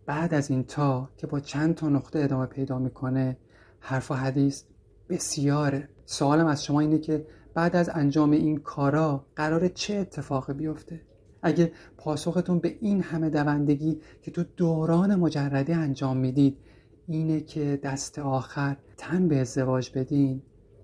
بعد 0.06 0.34
از 0.34 0.50
این 0.52 0.64
تا 0.64 1.10
که 1.18 1.28
با 1.28 1.40
چند 1.40 1.76
تا 1.76 1.90
نقطه 1.90 2.20
ادامه 2.20 2.46
پیدا 2.46 2.80
می‌کنه 2.80 3.38
حرف 3.80 4.12
و 4.12 4.14
حدیث 4.14 4.64
بسیاره. 5.10 5.90
سوالم 6.06 6.46
از 6.46 6.66
شما 6.66 6.80
اینه 6.80 7.00
که 7.00 7.28
بعد 7.54 7.76
از 7.76 7.90
انجام 7.94 8.32
این 8.32 8.58
کارا 8.58 9.26
قرار 9.36 9.68
چه 9.68 9.96
اتفاقی 9.96 10.54
بیفته؟ 10.54 11.02
اگه 11.42 11.72
پاسختون 11.98 12.60
به 12.60 12.78
این 12.82 13.04
همه 13.04 13.30
دوندگی 13.30 14.02
که 14.22 14.32
تو 14.32 14.44
دوران 14.58 15.16
مجردی 15.16 15.74
انجام 15.74 16.18
می‌دید 16.18 16.58
اینه 17.08 17.42
که 17.42 17.80
دست 17.84 18.20
آخر 18.20 18.78
تن 18.98 19.28
به 19.28 19.40
ازدواج 19.40 19.92
بدین. 19.96 20.42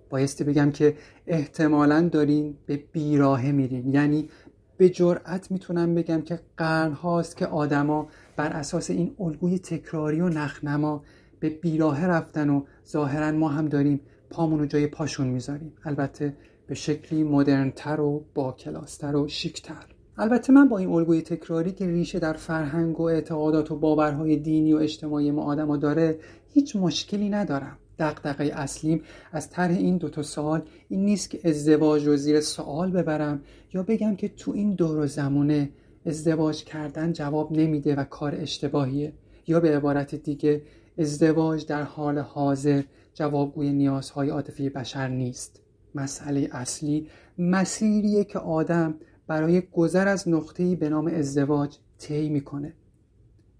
بایستی 0.10 0.44
بگم 0.44 0.72
که 0.72 0.98
احتمالا 1.28 2.10
دارین 2.12 2.58
به 2.66 2.84
بیراهه 2.92 3.52
میرین. 3.52 3.94
یعنی 3.94 4.30
به 4.78 4.90
جرأت 4.90 5.52
می‌تونم 5.52 5.96
بگم 5.96 6.22
که 6.22 6.40
قرن 6.58 6.92
هاست 6.92 7.38
که 7.38 7.46
آدما 7.46 8.08
بر 8.36 8.50
اساس 8.50 8.90
این 8.90 9.16
الگوی 9.20 9.60
تکراری 9.60 10.22
و 10.22 10.30
نخنما 10.30 11.04
به 11.40 11.50
بیراهه 11.50 12.06
رفتن 12.06 12.50
و 12.50 12.64
ظاهرا 12.88 13.32
ما 13.32 13.50
هم 13.50 13.68
داریم 13.68 14.00
پامون 14.30 14.60
رو 14.60 14.66
جای 14.66 14.88
پاشون 14.88 15.28
می‌ذاریم. 15.28 15.74
البته 15.84 16.34
به 16.68 16.76
شکلی 16.76 17.24
مدرنتر 17.24 18.02
و 18.02 18.26
با 18.34 18.52
کلاستر 18.52 19.16
و 19.16 19.28
شیکتر. 19.28 19.86
البته 20.18 20.54
من 20.54 20.70
با 20.70 20.78
این 20.78 20.90
الگوی 20.90 21.22
تکراری 21.22 21.72
که 21.72 21.88
ریشه 21.88 22.20
در 22.20 22.34
فرهنگ 22.34 23.00
و 23.00 23.04
اعتقادات 23.04 23.72
و 23.72 23.76
باورهای 23.76 24.36
دینی 24.36 24.74
و 24.74 24.78
اجتماعی 24.78 25.32
ما 25.32 25.44
آدم 25.44 25.78
داره 25.78 26.20
هیچ 26.54 26.76
مشکلی 26.76 27.30
ندارم. 27.30 27.78
دقدقه 28.00 28.44
اصلیم. 28.44 29.02
از 29.32 29.50
طرح 29.50 29.72
این 29.72 29.98
دوتا 29.98 30.24
سوال 30.24 30.62
این 30.90 31.06
نیست 31.06 31.30
که 31.30 31.50
ازدواج 31.50 32.06
رو 32.08 32.18
زیر 32.18 32.42
سوال 32.42 32.92
ببرم 32.92 33.42
یا 33.74 33.84
بگم 33.84 34.16
که 34.16 34.30
تو 34.30 34.52
این 34.52 34.74
دور 34.74 34.98
و 34.98 35.08
زمانه 35.08 35.70
ازدواج 36.06 36.64
کردن 36.64 37.14
جواب 37.14 37.52
نمیده 37.52 37.96
و 37.96 38.04
کار 38.04 38.36
اشتباهیه؟ 38.36 39.14
یا 39.48 39.60
به 39.60 39.78
عبارت 39.78 40.16
دیگه 40.16 40.62
ازدواج 40.98 41.66
در 41.66 41.84
حال 41.84 42.20
حاضر 42.20 42.84
جوابگوی 43.14 43.74
نیازهای 43.74 44.30
عاطفی 44.30 44.70
بشر 44.70 45.08
نیست. 45.08 45.62
مسئله 45.96 46.50
اصلی 46.52 47.08
مسیریه 47.38 48.24
که 48.24 48.40
آدم 48.40 48.96
برای 49.28 49.62
گذر 49.62 50.08
از 50.08 50.30
نقطه‌ای 50.30 50.76
به 50.76 50.90
نام 50.90 51.08
ازدواج 51.08 51.78
طی 51.98 52.30
می‌کنه. 52.30 52.74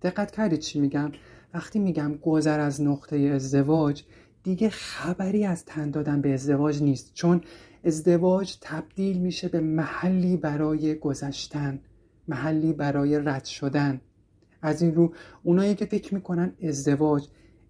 دقت 0.02 0.32
کردید 0.32 0.60
چی 0.60 0.80
میگم؟ 0.80 1.12
وقتی 1.54 1.80
میگم 1.80 2.16
گذر 2.22 2.60
از 2.60 2.82
نقطه 2.82 3.18
ازدواج 3.18 4.04
دیگه 4.46 4.70
خبری 4.70 5.46
از 5.46 5.66
تن 5.66 5.92
دادن 5.92 6.22
به 6.22 6.34
ازدواج 6.34 6.84
نیست 6.84 7.14
چون 7.14 7.42
ازدواج 7.84 8.58
تبدیل 8.62 9.18
میشه 9.18 9.48
به 9.48 9.60
محلی 9.60 10.38
برای 10.38 10.96
گذشتن 10.96 11.80
محلی 12.28 12.74
برای 12.74 13.20
رد 13.20 13.46
شدن. 13.46 14.02
از 14.62 14.82
این 14.82 14.96
رو 14.96 15.14
اونایی 15.44 15.76
که 15.76 15.86
فکر 15.86 16.14
می‌کنن 16.14 16.54
ازدواج 16.64 17.28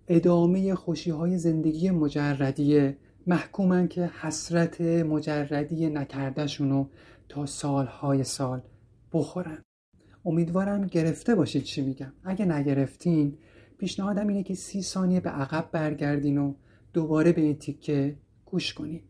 ادامه 0.08 0.76
خوشی 0.76 1.12
های 1.12 1.38
زندگی 1.38 1.90
مجردیه 1.90 2.98
محکومن 3.28 3.88
که 3.88 4.12
حسرت 4.22 4.82
مجردی 4.82 5.90
نکردشونو 5.90 6.88
تا 7.30 7.46
سالهای 7.46 8.24
سال 8.24 8.62
بخورن. 9.14 9.64
امیدوارم 10.26 10.88
گرفته 10.88 11.36
باشید 11.36 11.64
چی 11.64 11.82
میگم. 11.82 12.14
اگه 12.24 12.46
نگرفتین 12.46 13.38
پیشنهادم 13.78 14.28
اینه 14.28 14.44
که 14.44 14.56
سی 14.56 14.82
ثانیه 14.82 15.20
به 15.20 15.30
عقب 15.30 15.70
برگردین 15.72 16.38
و 16.38 16.54
دوباره 16.96 17.32
به 17.32 17.42
این 17.42 17.56
تیکه 17.56 18.16
گوش 18.46 18.74
کنین 18.74 19.02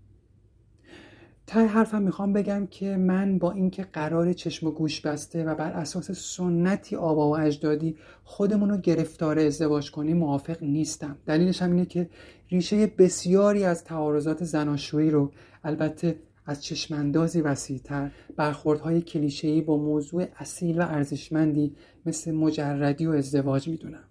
تای 1.48 1.65
حرفم 1.65 2.01
می‌خوام 2.01 2.34
بگم 2.34 2.68
که 2.68 2.98
من 2.98 3.38
با 3.38 3.51
اینکه 3.51 3.84
قرار 3.84 4.34
چشم 4.34 4.68
و 4.68 4.72
گوش 4.72 5.01
بسته 5.01 5.44
و 5.44 5.56
بر 5.56 5.72
اساس 5.72 6.12
سنتی 6.12 6.96
آبا 6.96 7.30
و 7.30 7.38
اجدادی 7.38 7.98
خودمون 8.24 8.70
رو 8.70 8.77
گرفتار 8.77 9.39
ازدواج 9.39 9.92
کنیم 9.92 10.18
موافق 10.18 10.63
نیستم. 10.63 11.18
دلیلش 11.25 11.62
هم 11.62 11.72
اینه 11.72 11.86
که 11.86 12.09
ریشه 12.50 12.88
بسیاری 12.88 13.64
از 13.64 13.83
تعارضات 13.83 14.44
زناشویی 14.44 15.09
رو 15.09 15.31
البته 15.64 16.20
از 16.46 16.64
چشماندازی 16.64 17.42
وسیعتر 17.42 18.12
برخوردهای 18.36 19.01
کلیشه‌ای 19.01 19.62
با 19.62 19.77
موضوع 19.77 20.27
اصیل 20.40 20.81
و 20.81 20.81
ارزشمندی 20.81 21.75
مثل 22.05 22.31
مجردی 22.31 23.05
و 23.05 23.12
ازدواج 23.12 23.68
می‌دونم. 23.68 24.03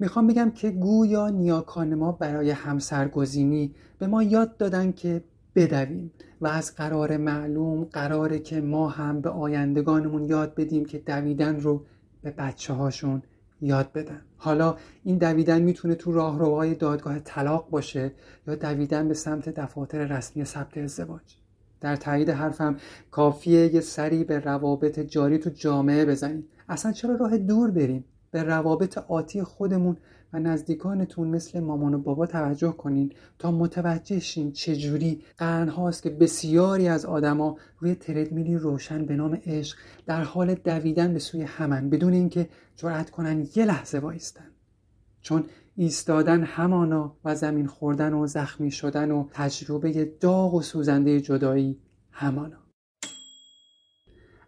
می‌خوام 0.00 0.26
بگم 0.26 0.50
که 0.50 0.70
گویا 0.70 1.28
نیاکان 1.28 1.94
ما 1.94 2.12
برای 2.12 2.50
همسرگزینی 2.50 3.74
به 3.98 4.06
ما 4.06 4.22
یاد 4.22 4.56
دادن 4.56 4.92
که 4.92 5.24
بدویم 5.54 6.12
و 6.40 6.46
از 6.46 6.74
قرار 6.74 7.16
معلوم 7.16 7.84
قراره 7.84 8.38
که 8.38 8.60
ما 8.60 8.88
هم 8.88 9.20
به 9.20 9.30
آیندگانمون 9.30 10.24
یاد 10.24 10.54
بدیم 10.54 10.84
که 10.84 10.98
دویدن 10.98 11.60
رو 11.60 11.84
به 12.22 12.30
بچه 12.30 12.72
هاشون 12.72 13.22
یاد 13.60 13.92
بدن. 13.92 14.20
حالا 14.36 14.76
این 15.04 15.18
دویدن 15.18 15.62
می‌تونه 15.62 15.94
تو 15.94 16.12
راهروهای 16.12 16.74
دادگاه 16.74 17.18
طلاق 17.18 17.70
باشه 17.70 18.12
یا 18.46 18.54
دویدن 18.54 19.08
به 19.08 19.14
سمت 19.14 19.48
دفاتر 19.48 20.04
رسمی 20.04 20.44
ثبت 20.44 20.78
ازدواج. 20.78 21.36
در 21.80 21.96
تایید 21.96 22.30
حرفم 22.30 22.76
کافیه 23.10 23.74
یه 23.74 23.80
سری 23.80 24.24
به 24.24 24.38
روابط 24.38 25.00
جاری 25.00 25.38
تو 25.38 25.50
جامعه 25.50 26.04
بزنیم. 26.04 26.44
اصلا 26.68 26.92
چرا 26.92 27.14
راه 27.14 27.38
دور 27.38 27.70
بریم؟ 27.70 28.04
به 28.34 28.42
روابط 28.42 28.98
آتی 28.98 29.42
خودمون 29.42 29.96
و 30.32 30.38
نزدیکانتون 30.38 31.28
مثل 31.28 31.60
مامان 31.60 31.94
و 31.94 31.98
بابا 31.98 32.26
توجه 32.26 32.72
کنین 32.72 33.12
تا 33.38 33.50
متوجه 33.50 34.20
شین 34.20 34.52
چجوری 34.52 35.22
قرن 35.38 35.68
هاست 35.68 36.02
که 36.02 36.10
بسیاری 36.10 36.88
از 36.88 37.04
آدما 37.04 37.56
روی 37.78 37.94
تردمیلی 37.94 38.56
روشن 38.56 39.06
به 39.06 39.16
نام 39.16 39.38
عشق 39.46 39.78
در 40.06 40.22
حال 40.22 40.54
دویدن 40.54 41.12
به 41.12 41.18
سوی 41.18 41.42
همن 41.42 41.90
بدون 41.90 42.12
اینکه 42.12 42.48
جرأت 42.76 43.10
کنن 43.10 43.46
یه 43.56 43.64
لحظه 43.64 43.98
وایستن. 43.98 44.50
چون 45.20 45.44
ایستادن 45.76 46.42
همانا 46.42 47.16
و 47.24 47.34
زمین 47.34 47.66
خوردن 47.66 48.12
و 48.12 48.26
زخمی 48.26 48.70
شدن 48.70 49.10
و 49.10 49.28
تجربه 49.32 50.04
داغ 50.20 50.54
و 50.54 50.62
سوزنده 50.62 51.20
جدایی 51.20 51.78
همانا. 52.10 52.64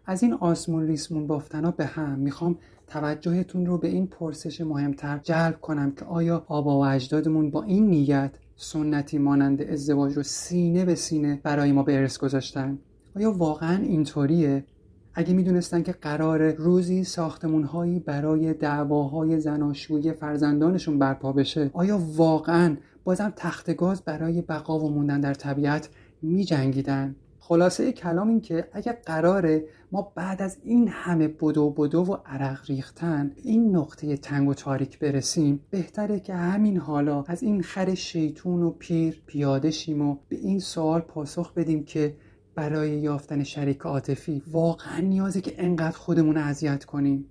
از 0.05 0.23
این 0.23 0.33
آسمون 0.33 0.87
ریسمون 0.87 1.27
بافتنا 1.27 1.71
به 1.71 1.85
هم. 1.85 2.19
می‌خوام 2.19 2.59
توجهتون 2.87 3.65
رو 3.65 3.77
به 3.77 3.87
این 3.87 4.07
پرسش 4.07 4.61
مهمتر 4.61 5.19
جلب 5.23 5.61
کنم 5.61 5.91
که 5.91 6.05
آیا 6.05 6.45
آبا 6.47 6.79
و 6.79 6.85
اجدادمون 6.85 7.51
با 7.51 7.63
این 7.63 7.87
نیت 7.87 8.31
سنتی 8.55 9.17
مانند 9.17 9.61
ازدواج 9.61 10.13
رو 10.13 10.23
سینه 10.23 10.85
به 10.85 10.95
سینه 10.95 11.39
برای 11.43 11.71
ما 11.71 11.83
به 11.83 11.97
ارث 11.97 12.17
گذاشتن؟ 12.17 12.79
آیا 13.15 13.31
واقعا 13.31 13.77
اینطوریه؟ 13.83 14.65
اگه 15.13 15.33
می‌دونستن 15.33 15.83
که 15.83 15.91
قرار 15.91 16.51
روزی 16.51 17.03
ساختمونهایی 17.03 17.99
برای 17.99 18.53
دعواهای 18.53 19.39
زناشویی 19.39 20.11
فرزندانشون 20.11 20.99
برپا 20.99 21.31
بشه 21.31 21.69
آیا 21.73 22.01
واقعا 22.15 22.77
بازم 23.03 23.33
تخت 23.35 23.75
گاز 23.75 24.01
برای 24.01 24.41
بقا 24.41 24.79
و 24.79 24.89
موندن 24.89 25.21
در 25.21 25.33
طبیعت 25.33 25.89
می 26.21 26.43
جنگیدن 26.43 27.15
خلاصه 27.47 27.91
کلام 27.91 28.27
این 28.27 28.41
که 28.41 28.67
اگر 28.73 28.97
قراره 29.05 29.65
ما 29.91 30.11
بعد 30.15 30.41
از 30.41 30.57
این 30.63 30.87
همه 30.87 31.27
بدو 31.27 31.69
بدو 31.69 32.01
و 32.01 32.17
عرق 32.25 32.59
ریختن 32.69 33.31
این 33.43 33.75
نقطه 33.75 34.17
تنگ 34.17 34.49
و 34.49 34.53
تاریک 34.53 34.99
برسیم 34.99 35.59
بهتره 35.69 36.19
که 36.19 36.33
همین 36.33 36.77
حالا 36.77 37.23
از 37.27 37.43
این 37.43 37.61
خر 37.61 37.95
شیطون 37.95 38.63
و 38.63 38.71
پیر 38.71 39.21
پیاده 39.25 39.71
شیم 39.71 40.01
و 40.01 40.17
به 40.29 40.35
این 40.35 40.59
سوال 40.59 41.01
پاسخ 41.01 41.53
بدیم 41.53 41.83
که 41.83 42.15
برای 42.55 42.89
یافتن 42.89 43.43
شریک 43.43 43.79
عاطفی 43.79 44.43
واقعا 44.51 44.99
نیازه 44.99 45.41
که 45.41 45.53
انقدر 45.57 45.97
خودمون 45.97 46.37
اذیت 46.37 46.85
کنیم. 46.85 47.25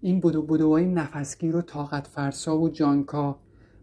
این 0.00 0.20
بدو 0.20 0.42
بدوهای 0.42 0.86
نفسگیر 0.86 1.56
و 1.56 1.62
طاقت 1.62 2.06
فرسا 2.06 2.58
و 2.58 2.68
جانکا 2.68 3.38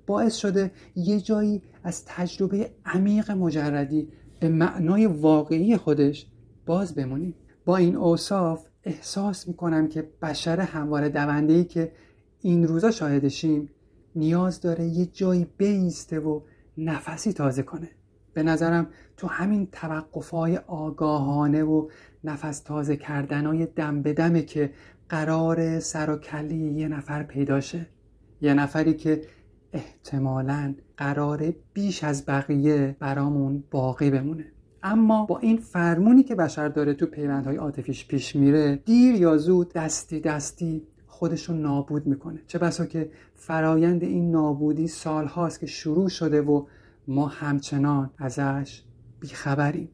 باعث 0.07 0.35
شده 0.35 0.71
یه 0.95 1.19
جایی 1.21 1.61
از 1.83 2.05
تجربه 2.05 2.71
عمیق 2.85 3.31
مجردی 3.31 4.07
به 4.39 4.49
معنای 4.49 5.05
واقعی 5.05 5.77
خودش 5.77 6.27
باز 6.65 6.95
بمونیم. 6.95 7.35
با 7.65 7.77
این 7.77 7.95
اوصاف 7.95 8.67
احساس 8.83 9.47
می‌کنم 9.47 9.87
که 9.87 10.09
بشر 10.21 10.59
همواره 10.59 11.09
دوندهی 11.09 11.63
که 11.63 11.91
این 12.41 12.67
روزا 12.67 12.91
شاهدشیم 12.91 13.69
نیاز 14.15 14.61
داره 14.61 14.85
یه 14.85 15.05
جایی 15.05 15.47
بیسته 15.57 16.19
و 16.19 16.41
نفسی 16.77 17.33
تازه 17.33 17.63
کنه. 17.63 17.89
به 18.33 18.43
نظرم 18.43 18.87
تو 19.17 19.27
همین 19.27 19.67
توقفهای 19.71 20.57
آگاهانه 20.57 21.63
و 21.63 21.89
نفس 22.23 22.59
تازه 22.59 22.95
کردنهای 22.95 23.65
دم 23.65 24.01
به 24.01 24.13
دمه 24.13 24.41
که 24.41 24.73
قرار 25.09 25.79
سر 25.79 26.09
و 26.09 26.17
کلی 26.17 26.71
یه 26.71 26.87
نفر 26.87 27.23
پیداشه 27.23 27.85
یه 28.41 28.53
نفری 28.53 28.93
که 28.93 29.21
احتمالا 29.73 30.75
قرار 30.97 31.53
بیش 31.73 32.03
از 32.03 32.25
بقیه 32.25 32.95
برامون 32.99 33.63
باقی 33.71 34.09
بمونه. 34.09 34.45
اما 34.83 35.25
با 35.25 35.39
این 35.39 35.57
فرمونی 35.57 36.23
که 36.23 36.35
بشر 36.35 36.67
داره 36.67 36.93
تو 36.93 37.05
پیوندهای 37.05 37.55
عاطفیش 37.55 38.07
پیش 38.07 38.35
میره 38.35 38.75
دیر 38.75 39.15
یا 39.15 39.37
زود 39.37 39.73
دستی 39.73 40.19
دستی 40.19 40.87
خودش 41.07 41.49
رو 41.49 41.55
نابود 41.55 42.07
می‌کنه. 42.07 42.39
چه 42.47 42.59
بسا 42.59 42.85
که 42.85 43.11
فرایند 43.35 44.03
این 44.03 44.31
نابودی 44.31 44.87
سالهاست 44.87 45.59
که 45.59 45.65
شروع 45.65 46.09
شده 46.09 46.41
و 46.41 46.65
ما 47.07 47.27
همچنان 47.27 48.09
ازش 48.17 48.83
بیخبریم. 49.19 49.89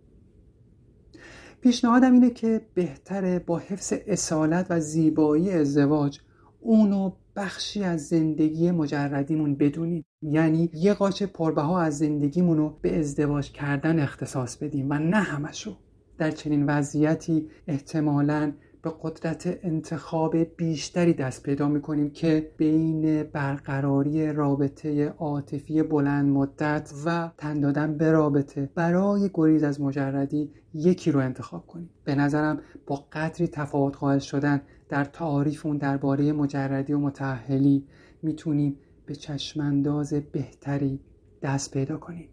پیشنهادم 1.62 2.14
اینه 2.14 2.30
که 2.30 2.62
بهتره 2.74 3.40
با 3.40 3.58
حفظ 3.58 3.94
اصالت 4.08 4.68
و 4.70 4.80
زیبایی 4.80 5.52
ازدواج 5.52 6.20
اونو 6.60 7.12
بخشی 7.36 7.84
از 7.84 8.08
زندگی 8.08 8.72
مجردیمون 8.72 9.56
بدونیم 9.56 10.06
یعنی 10.22 10.70
یه 10.74 10.94
قاچ 10.94 11.24
پربها 11.24 11.82
از 11.82 11.98
زندگیمون 11.98 12.58
رو 12.58 12.78
به 12.82 13.00
ازدواج 13.00 13.52
کردن 13.52 14.00
اختصاص 14.00 14.58
بدیم 14.58 14.88
و 14.90 14.94
نه 14.94 15.18
همشو. 15.18 15.78
در 16.18 16.32
چنین 16.32 16.66
وضعیتی 16.66 17.50
احتمالاً 17.68 18.54
به 18.86 18.94
قدرت 19.02 19.60
انتخاب 19.64 20.38
بیشتری 20.38 21.14
دست 21.14 21.44
پیدا 21.44 21.68
می‌کنیم 21.68 22.10
که 22.10 22.52
بین 22.58 23.24
برقراری 23.24 24.34
رابطه 24.34 25.06
عاطفی 25.10 25.84
بلند 25.84 26.30
مدت 26.30 26.94
و 27.06 27.32
تن 27.38 27.60
دادن 27.60 27.98
به 27.98 28.12
رابطه 28.12 28.70
برای 28.76 29.30
گریز 29.34 29.64
از 29.64 29.82
مجردی 29.82 30.52
یکی 30.74 31.12
رو 31.12 31.20
انتخاب 31.20 31.68
کنیم. 31.68 31.90
به 32.04 32.16
نظرم 32.16 32.62
با 32.88 33.06
قدری 33.14 33.48
تفاوت 33.48 33.98
قائل 33.98 34.20
شدن 34.20 34.62
در 34.90 35.04
تعاریف 35.06 35.66
اون 35.66 35.78
درباره 35.78 36.32
مجردی 36.32 36.94
و 36.94 37.00
متعهلی 37.00 37.88
می‌تونیم 38.22 38.78
به 39.06 39.16
چشمانداز 39.16 40.14
بهتری 40.14 41.00
دست 41.42 41.72
پیدا 41.72 41.98
کنیم. 41.98 42.30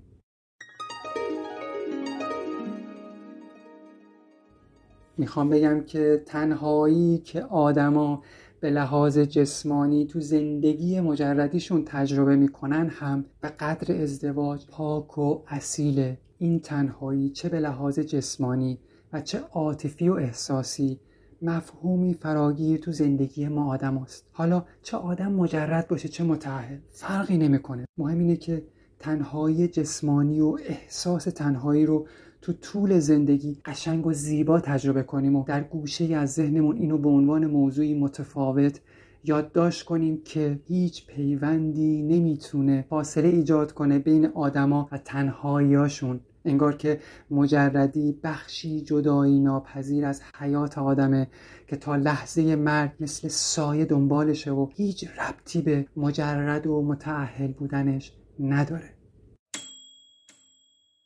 می‌خوام 5.18 5.50
بگم 5.50 5.80
که 5.80 6.22
تنهایی 6.26 7.18
که 7.18 7.42
آدما 7.42 8.22
به 8.60 8.70
لحاظ 8.70 9.18
جسمانی 9.18 10.06
تو 10.06 10.20
زندگی 10.20 11.00
مجردیشون 11.00 11.82
تجربه 11.86 12.36
می‌کنن 12.36 12.88
هم 12.88 13.24
به 13.40 13.48
قدر 13.48 14.02
ازدواج 14.02 14.66
پاک 14.66 15.18
و 15.18 15.42
اصیل 15.48 16.14
این 16.38 16.60
تنهایی 16.60 17.30
چه 17.30 17.48
به 17.48 17.60
لحاظ 17.60 17.98
جسمانی 17.98 18.78
و 19.12 19.20
چه 19.20 19.38
عاطفی 19.38 20.08
و 20.08 20.12
احساسی 20.12 21.00
مفهومی 21.42 22.14
فراگیر 22.14 22.80
تو 22.80 22.92
زندگی 22.92 23.48
ما 23.48 23.72
آدم 23.72 23.98
است. 23.98 24.26
حالا 24.32 24.64
چه 24.82 24.96
آدم 24.96 25.32
مجرد 25.32 25.88
باشه 25.88 26.08
چه 26.08 26.24
متعهل 26.24 26.78
فرقی 26.90 27.36
نمی‌کنه 27.36 27.84
مهم 27.98 28.18
اینه 28.18 28.36
که 28.36 28.62
تنهایی 28.98 29.68
جسمانی 29.68 30.40
و 30.40 30.58
احساس 30.66 31.24
تنهایی 31.24 31.86
رو 31.86 32.06
تو 32.42 32.52
طول 32.52 32.98
زندگی 32.98 33.58
قشنگ 33.64 34.06
و 34.06 34.12
زیبا 34.12 34.60
تجربه 34.60 35.02
کنیم 35.02 35.36
و 35.36 35.44
در 35.44 35.62
گوشه 35.62 36.16
از 36.16 36.32
ذهنمون 36.32 36.76
اینو 36.76 36.98
به 36.98 37.08
عنوان 37.08 37.46
موضوعی 37.46 37.94
متفاوت 37.94 38.80
یادداشت 39.24 39.84
کنیم 39.84 40.22
که 40.24 40.60
هیچ 40.66 41.06
پیوندی 41.06 42.02
نمی‌تونه 42.02 42.84
فاصله 42.88 43.28
ایجاد 43.28 43.72
کنه 43.72 43.98
بین 43.98 44.26
آدما 44.26 44.88
و 44.92 44.98
تنهاییاشون 44.98 46.20
انگار 46.44 46.76
که 46.76 47.00
مجردی 47.30 48.18
بخشی 48.22 48.80
جدایی 48.80 49.40
ناپذیر 49.40 50.06
از 50.06 50.22
حیات 50.38 50.78
آدمه 50.78 51.28
که 51.66 51.76
تا 51.76 51.96
لحظه 51.96 52.56
مرگ 52.56 52.90
مثل 53.00 53.28
سایه 53.28 53.84
دنبالشه 53.84 54.52
و 54.52 54.66
هیچ 54.74 55.08
ربطی 55.18 55.62
به 55.62 55.86
مجرد 55.96 56.66
و 56.66 56.82
متعهل 56.82 57.52
بودنش 57.52 58.12
نداره. 58.40 58.91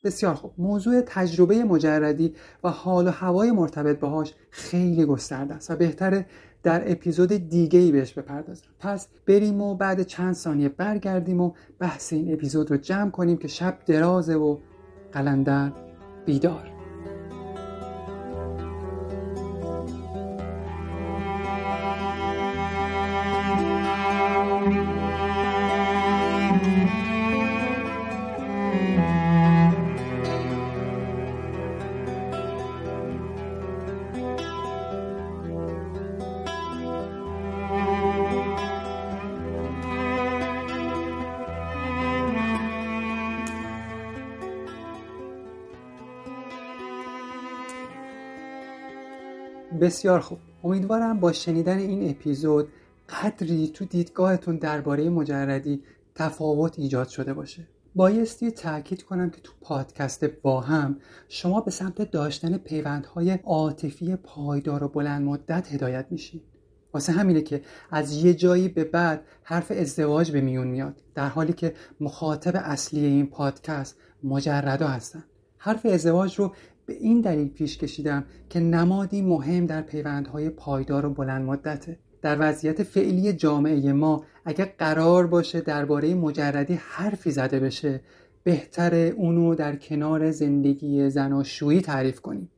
بسیار 0.06 0.34
خوب. 0.34 0.52
موضوع 0.58 1.00
تجربه 1.06 1.64
مجردی 1.64 2.34
و 2.64 2.70
حال 2.70 3.08
و 3.08 3.10
هوای 3.10 3.50
مرتبط 3.50 3.98
باهاش 3.98 4.34
خیلی 4.50 5.04
گسترده 5.04 5.54
است 5.54 5.70
و 5.70 5.76
بهتره 5.76 6.26
در 6.62 6.92
اپیزود 6.92 7.32
دیگه 7.32 7.78
ای 7.78 7.92
بهش 7.92 8.12
بپردازم. 8.12 8.66
پس 8.80 9.08
بریم 9.26 9.60
و 9.60 9.74
بعد 9.74 10.02
چند 10.02 10.34
ثانیه 10.34 10.68
برگردیم 10.68 11.40
و 11.40 11.52
بحث 11.78 12.12
این 12.12 12.32
اپیزود 12.32 12.70
رو 12.70 12.76
جمع 12.76 13.10
کنیم 13.10 13.36
که 13.36 13.48
شب 13.48 13.78
درازه 13.86 14.34
و 14.34 14.58
قلندر 15.12 15.72
بیدار. 16.26 16.75
بسیار 49.86 50.20
خوب. 50.20 50.38
امیدوارم 50.64 51.20
با 51.20 51.32
شنیدن 51.32 51.78
این 51.78 52.10
اپیزود 52.10 52.68
قدری 53.08 53.68
تو 53.68 53.84
دیدگاهتون 53.84 54.56
درباره 54.56 55.10
مجردی 55.10 55.82
تفاوت 56.14 56.78
ایجاد 56.78 57.08
شده 57.08 57.34
باشه. 57.34 57.68
بایستی 57.94 58.50
تاکید 58.50 59.02
کنم 59.02 59.30
که 59.30 59.40
تو 59.40 59.52
پادکست 59.60 60.24
با 60.24 60.60
هم 60.60 60.96
شما 61.28 61.60
به 61.60 61.70
سمت 61.70 62.10
داشتن 62.10 62.56
پیوندهای 62.56 63.30
عاطفی 63.30 64.16
پایدار 64.16 64.84
و 64.84 64.88
بلند 64.88 65.22
مدت 65.22 65.72
هدایت 65.72 66.06
میشید 66.10 66.42
واسه 66.92 67.12
همینه 67.12 67.42
که 67.42 67.62
از 67.90 68.24
یه 68.24 68.34
جایی 68.34 68.68
به 68.68 68.84
بعد 68.84 69.24
حرف 69.42 69.70
ازدواج 69.70 70.30
به 70.30 70.40
میون 70.40 70.66
میاد 70.66 71.02
در 71.14 71.28
حالی 71.28 71.52
که 71.52 71.74
مخاطب 72.00 72.52
اصلی 72.56 73.04
این 73.06 73.26
پادکست 73.26 73.96
مجردا 74.24 74.88
هستن. 74.88 75.24
حرف 75.58 75.86
ازدواج 75.86 76.38
رو 76.38 76.52
به 76.86 76.92
این 76.92 77.20
دلیل 77.20 77.48
پیش 77.48 77.78
کشیدم 77.78 78.24
که 78.50 78.60
نمادی 78.60 79.22
مهم 79.22 79.66
در 79.66 79.82
پیوندهای 79.82 80.50
پایدار 80.50 81.06
و 81.06 81.10
بلند 81.10 81.44
مدته. 81.44 81.98
در 82.22 82.36
وضعیت 82.40 82.82
فعلی 82.82 83.32
جامعه 83.32 83.92
ما 83.92 84.24
اگر 84.44 84.72
قرار 84.78 85.26
باشه 85.26 85.60
درباره 85.60 86.14
مجردی 86.14 86.74
حرفی 86.74 87.30
زده 87.30 87.60
بشه 87.60 88.00
بهتره 88.44 89.14
اونو 89.16 89.54
در 89.54 89.76
کنار 89.76 90.30
زندگی 90.30 91.10
زناشویی 91.10 91.80
تعریف 91.80 92.20
کنیم. 92.20 92.50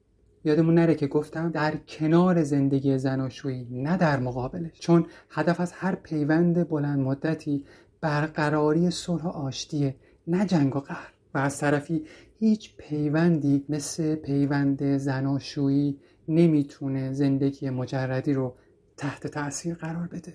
یادمون 0.44 0.74
نره 0.74 0.94
که 0.94 1.06
گفتم 1.06 1.50
در 1.50 1.76
کنار 1.76 2.42
زندگی 2.42 2.98
زناشویی 2.98 3.66
نه 3.70 3.96
در 3.96 4.18
مقابلش. 4.20 4.80
چون 4.80 5.06
هدف 5.30 5.60
از 5.60 5.72
هر 5.72 5.94
پیوند 5.94 6.68
بلند 6.68 6.98
مدتی 6.98 7.64
برقراری 8.00 8.90
صلح 8.90 9.24
و 9.24 9.28
آشتیه 9.28 9.94
نه 10.26 10.46
جنگ 10.46 10.76
و 10.76 10.80
قهر. 10.80 11.12
و 11.34 11.38
از 11.38 11.58
طرفی 11.58 12.02
هیچ 12.40 12.76
پیوندی 12.76 13.64
مثل 13.68 14.14
پیوند 14.14 14.96
زناشویی 14.96 15.98
نمی‌تونه 16.28 17.12
زندگی 17.12 17.70
مجردی 17.70 18.32
رو 18.32 18.54
تحت 18.96 19.26
تاثیر 19.26 19.74
قرار 19.74 20.06
بده. 20.06 20.34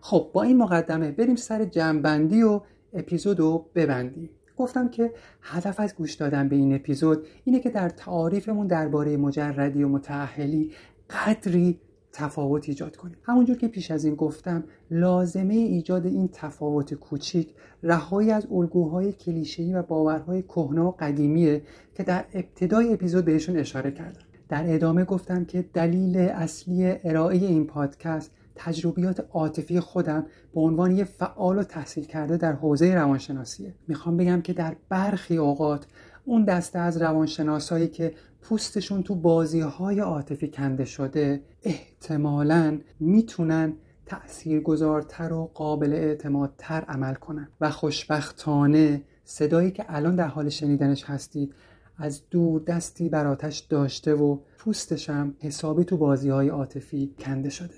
خب 0.00 0.30
با 0.32 0.42
این 0.42 0.58
مقدمه 0.58 1.10
بریم 1.10 1.36
سر 1.36 1.64
جمعبندی 1.64 2.42
و 2.42 2.60
اپیزود 2.92 3.40
رو 3.40 3.70
ببندیم. 3.74 4.30
گفتم 4.56 4.88
که 4.88 5.12
هدف 5.42 5.80
از 5.80 5.94
گوش 5.94 6.14
دادن 6.14 6.48
به 6.48 6.56
این 6.56 6.74
اپیزود 6.74 7.26
اینه 7.44 7.60
که 7.60 7.70
در 7.70 7.88
تعاریفمون 7.88 8.66
درباره 8.66 9.16
مجردی 9.16 9.82
و 9.82 9.88
متعهلی 9.88 10.72
قدری 11.10 11.80
تفاوت 12.14 12.68
ایجاد 12.68 12.96
کنیم. 12.96 13.16
همونجور 13.22 13.56
که 13.56 13.68
پیش 13.68 13.90
از 13.90 14.04
این 14.04 14.14
گفتم 14.14 14.64
لازمه 14.90 15.54
ایجاد 15.54 16.06
این 16.06 16.28
تفاوت 16.32 16.94
کوچیک 16.94 17.54
رهایی 17.82 18.30
از 18.30 18.46
الگوهای 18.52 19.12
کلیشه‌ای 19.12 19.74
و 19.74 19.82
باورهای 19.82 20.42
کهنه 20.42 20.80
و 20.80 20.90
قدیمیه 20.90 21.62
که 21.94 22.02
در 22.02 22.24
ابتدای 22.34 22.92
اپیزود 22.92 23.24
بهشون 23.24 23.56
اشاره 23.56 23.90
کردم. 23.90 24.20
در 24.48 24.74
ادامه 24.74 25.04
گفتم 25.04 25.44
که 25.44 25.64
دلیل 25.72 26.16
اصلی 26.16 26.94
ارائه 27.04 27.36
این 27.36 27.66
پادکست 27.66 28.30
تجربیات 28.56 29.26
عاطفی 29.32 29.80
خودم 29.80 30.26
به 30.54 30.60
عنوان 30.60 30.96
یه 30.96 31.04
فعال 31.04 31.58
و 31.58 31.62
تحصیل 31.62 32.04
کرده 32.04 32.36
در 32.36 32.52
حوزه 32.52 32.94
روانشناسیه. 32.94 33.74
می‌خوام 33.88 34.16
بگم 34.16 34.40
که 34.40 34.52
در 34.52 34.76
برخی 34.88 35.36
اوقات 35.36 35.86
اون 36.24 36.44
دسته 36.44 36.78
از 36.78 37.02
روانشناسایی 37.02 37.88
که 37.88 38.14
پوستشون 38.42 39.02
تو 39.02 39.14
بازی 39.14 39.60
های 39.60 40.00
عاطفی 40.00 40.48
کنده 40.48 40.84
شده 40.84 41.42
احتمالا 41.62 42.80
می‌تونن 43.00 43.72
تأثیرگذارتر 44.06 45.32
و 45.32 45.50
قابل 45.54 45.92
اعتمادتر 45.92 46.80
عمل 46.80 47.14
کنن. 47.14 47.48
و 47.60 47.70
خوشبختانه 47.70 49.02
صدایی 49.24 49.70
که 49.70 49.84
الان 49.88 50.16
در 50.16 50.28
حال 50.28 50.48
شنیدنش 50.48 51.04
هستید 51.04 51.54
از 51.96 52.22
دور 52.30 52.60
دستی 52.60 53.08
بر 53.08 53.26
آتش 53.26 53.58
داشته 53.58 54.14
و 54.14 54.38
پوستشم 54.58 55.34
حسابی 55.40 55.84
تو 55.84 55.96
بازی 55.96 56.28
های 56.28 56.48
عاطفی 56.48 57.14
کنده 57.18 57.50
شده. 57.50 57.74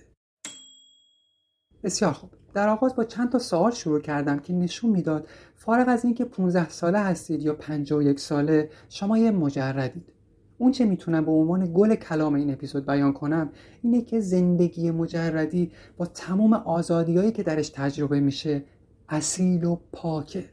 بسیار 1.83 2.13
خوب. 2.13 2.31
در 2.57 2.69
آغاز 2.69 2.95
با 2.95 3.05
چند 3.05 3.33
تا 3.33 3.39
سوال 3.39 3.71
شروع 3.71 4.01
کردم 4.01 4.39
که 4.39 4.53
نشون 4.53 4.91
می‌داد 4.91 5.29
فارغ 5.55 5.89
از 5.89 6.05
اینکه 6.05 6.25
15 6.25 6.69
ساله 6.69 6.99
هستید 6.99 7.43
یا 7.43 7.55
51 7.55 8.21
ساله 8.21 8.71
شما 8.89 9.19
یه 9.19 9.31
مجردید. 9.31 10.05
اون 10.59 10.73
چه 10.73 10.85
می‌تونم 10.85 11.25
به 11.25 11.31
عنوان 11.31 11.73
گل 11.75 11.95
کلام 11.95 12.35
این 12.35 12.53
اپیزود 12.53 12.87
بیان 12.87 13.13
کنم 13.13 13.51
اینه 13.83 14.03
که 14.03 14.21
زندگی 14.21 14.91
مجردی 14.91 15.73
با 15.97 16.07
تمام 16.07 16.53
آزادیایی 16.53 17.33
که 17.33 17.43
درش 17.43 17.69
تجربه 17.69 18.21
میشه 18.21 18.65
اصیل 19.09 19.65
و 19.65 19.77
پاکه. 19.93 20.45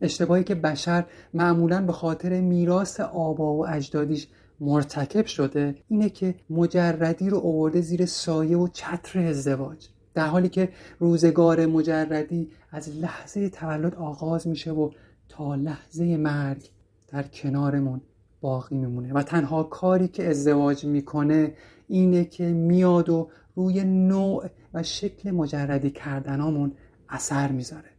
اشتباهی 0.00 0.44
که 0.44 0.54
بشر 0.54 1.04
معمولا 1.34 1.86
به 1.86 1.92
خاطر 1.92 2.40
میراث 2.40 3.00
آبا 3.00 3.54
و 3.54 3.68
اجدادیش 3.68 4.28
مرتکب 4.60 5.26
شده 5.26 5.74
اینه 5.88 6.10
که 6.10 6.34
مجردی 6.50 7.30
رو 7.30 7.38
اوورده 7.38 7.80
زیر 7.80 8.06
سایه 8.06 8.56
و 8.56 8.68
چتر 8.68 9.18
ازدواج. 9.18 9.88
در 10.14 10.26
حالی 10.26 10.48
که 10.48 10.68
روزگار 10.98 11.66
مجردی 11.66 12.50
از 12.70 12.88
لحظه 12.88 13.48
تولد 13.48 13.94
آغاز 13.94 14.48
میشه 14.48 14.72
و 14.72 14.90
تا 15.28 15.54
لحظه 15.54 16.16
مرگ 16.16 16.70
در 17.08 17.22
کنارمون 17.22 18.00
باقی 18.40 18.76
میمونه. 18.76 19.12
و 19.12 19.22
تنها 19.22 19.62
کاری 19.62 20.08
که 20.08 20.30
ازدواج 20.30 20.84
می‌کنه 20.84 21.54
اینه 21.88 22.24
که 22.24 22.44
میاد 22.44 23.08
و 23.08 23.30
روی 23.54 23.84
نوع 23.84 24.46
و 24.74 24.82
شکل 24.82 25.30
مجردی 25.30 25.90
کردنامون 25.90 26.72
اثر 27.08 27.52
می‌ذاره. 27.52 27.90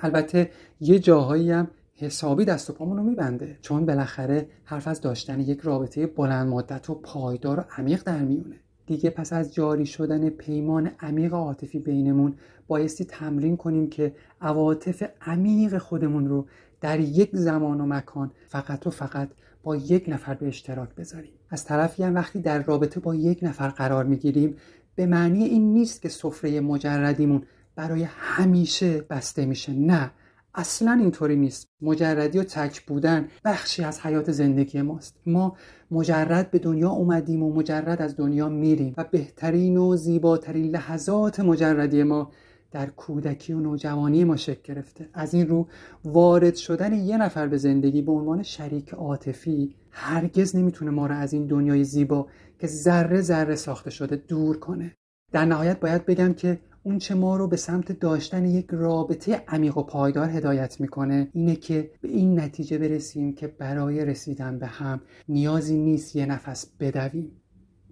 البته 0.00 0.50
یه 0.80 0.98
جاهایی 0.98 1.50
هم 1.50 1.68
حسابی 1.94 2.44
دست 2.44 2.70
و 2.70 2.72
پامون 2.72 2.96
رو 2.96 3.02
میبنده. 3.02 3.58
چون 3.62 3.86
بالاخره 3.86 4.48
حرف 4.64 4.88
از 4.88 5.00
داشتن 5.00 5.40
یک 5.40 5.60
رابطه 5.60 6.06
بلند 6.06 6.48
مدت 6.48 6.90
و 6.90 6.94
پایدار 6.94 7.60
و 7.60 7.64
عمیق 7.78 8.02
در 8.02 8.18
میونه. 8.18 8.56
دیگه 8.86 9.10
پس 9.10 9.32
از 9.32 9.54
جاری 9.54 9.86
شدن 9.86 10.28
پیمان 10.28 10.90
عمیق 11.00 11.34
عاطفی 11.34 11.78
بینمون 11.78 12.34
بایستی 12.66 13.04
تمرین 13.04 13.56
کنیم 13.56 13.90
که 13.90 14.14
عواطف 14.40 15.02
عمیق 15.20 15.78
خودمون 15.78 16.28
رو 16.28 16.46
در 16.80 17.00
یک 17.00 17.30
زمان 17.32 17.80
و 17.80 17.86
مکان 17.86 18.30
فقط 18.46 18.86
و 18.86 18.90
فقط 18.90 19.28
با 19.62 19.76
یک 19.76 20.04
نفر 20.08 20.34
به 20.34 20.48
اشتراک 20.48 20.94
بذاریم. 20.94 21.32
از 21.50 21.64
طرفی 21.64 22.02
هم 22.02 22.14
وقتی 22.14 22.40
در 22.40 22.62
رابطه 22.62 23.00
با 23.00 23.14
یک 23.14 23.38
نفر 23.42 23.68
قرار 23.68 24.04
می‌گیریم 24.04 24.56
به 24.94 25.06
معنی 25.06 25.44
این 25.44 25.72
نیست 25.72 26.02
که 26.02 26.08
سفره 26.08 26.60
مجردیمون 26.60 27.42
برای 27.76 28.06
همیشه 28.08 29.00
بسته 29.00 29.46
میشه. 29.46 29.72
نه. 29.72 30.10
اصلا 30.56 30.92
اینطوری 30.92 31.36
نیست. 31.36 31.68
مجردی 31.80 32.38
و 32.38 32.42
تک 32.42 32.86
بودن 32.86 33.28
بخشی 33.44 33.84
از 33.84 34.00
حیات 34.00 34.32
زندگی 34.32 34.82
ماست. 34.82 35.16
ما 35.26 35.56
مجرد 35.90 36.50
به 36.50 36.58
دنیا 36.58 36.90
اومدیم 36.90 37.42
و 37.42 37.52
مجرد 37.52 38.02
از 38.02 38.16
دنیا 38.16 38.48
میریم 38.48 38.94
و 38.96 39.04
بهترین 39.10 39.76
و 39.76 39.96
زیباترین 39.96 40.70
لحظات 40.70 41.40
مجردی 41.40 42.02
ما 42.02 42.30
در 42.70 42.86
کودکی 42.86 43.52
و 43.52 43.60
نوجوانی 43.60 44.24
ما 44.24 44.36
شکل 44.36 44.74
گرفته. 44.74 45.08
از 45.14 45.34
این 45.34 45.48
رو 45.48 45.68
وارد 46.04 46.54
شدن 46.54 46.92
یه 46.92 47.16
نفر 47.16 47.46
به 47.46 47.56
زندگی 47.56 48.02
به 48.02 48.12
عنوان 48.12 48.42
شریک 48.42 48.94
عاطفی 48.94 49.74
هرگز 49.90 50.56
نمی‌تونه 50.56 50.90
ما 50.90 51.06
رو 51.06 51.14
از 51.14 51.32
این 51.32 51.46
دنیای 51.46 51.84
زیبا 51.84 52.26
که 52.58 52.66
ذره 52.66 53.20
ذره 53.20 53.54
ساخته 53.54 53.90
شده 53.90 54.16
دور 54.16 54.58
کنه. 54.58 54.96
در 55.32 55.44
نهایت 55.44 55.80
باید 55.80 56.06
بگم 56.06 56.34
که 56.34 56.58
اون 56.86 56.98
چه 56.98 57.14
ما 57.14 57.36
رو 57.36 57.48
به 57.48 57.56
سمت 57.56 58.00
داشتن 58.00 58.44
یک 58.44 58.66
رابطه 58.70 59.42
عمیق 59.48 59.78
و 59.78 59.82
پایدار 59.82 60.30
هدایت 60.30 60.80
می‌کنه 60.80 61.28
اینه 61.32 61.56
که 61.56 61.90
به 62.00 62.08
این 62.08 62.40
نتیجه 62.40 62.78
برسیم 62.78 63.34
که 63.34 63.46
برای 63.46 64.04
رسیدن 64.04 64.58
به 64.58 64.66
هم 64.66 65.00
نیازی 65.28 65.78
نیست 65.78 66.16
یه 66.16 66.26
نفس 66.26 66.66
بدویم. 66.80 67.32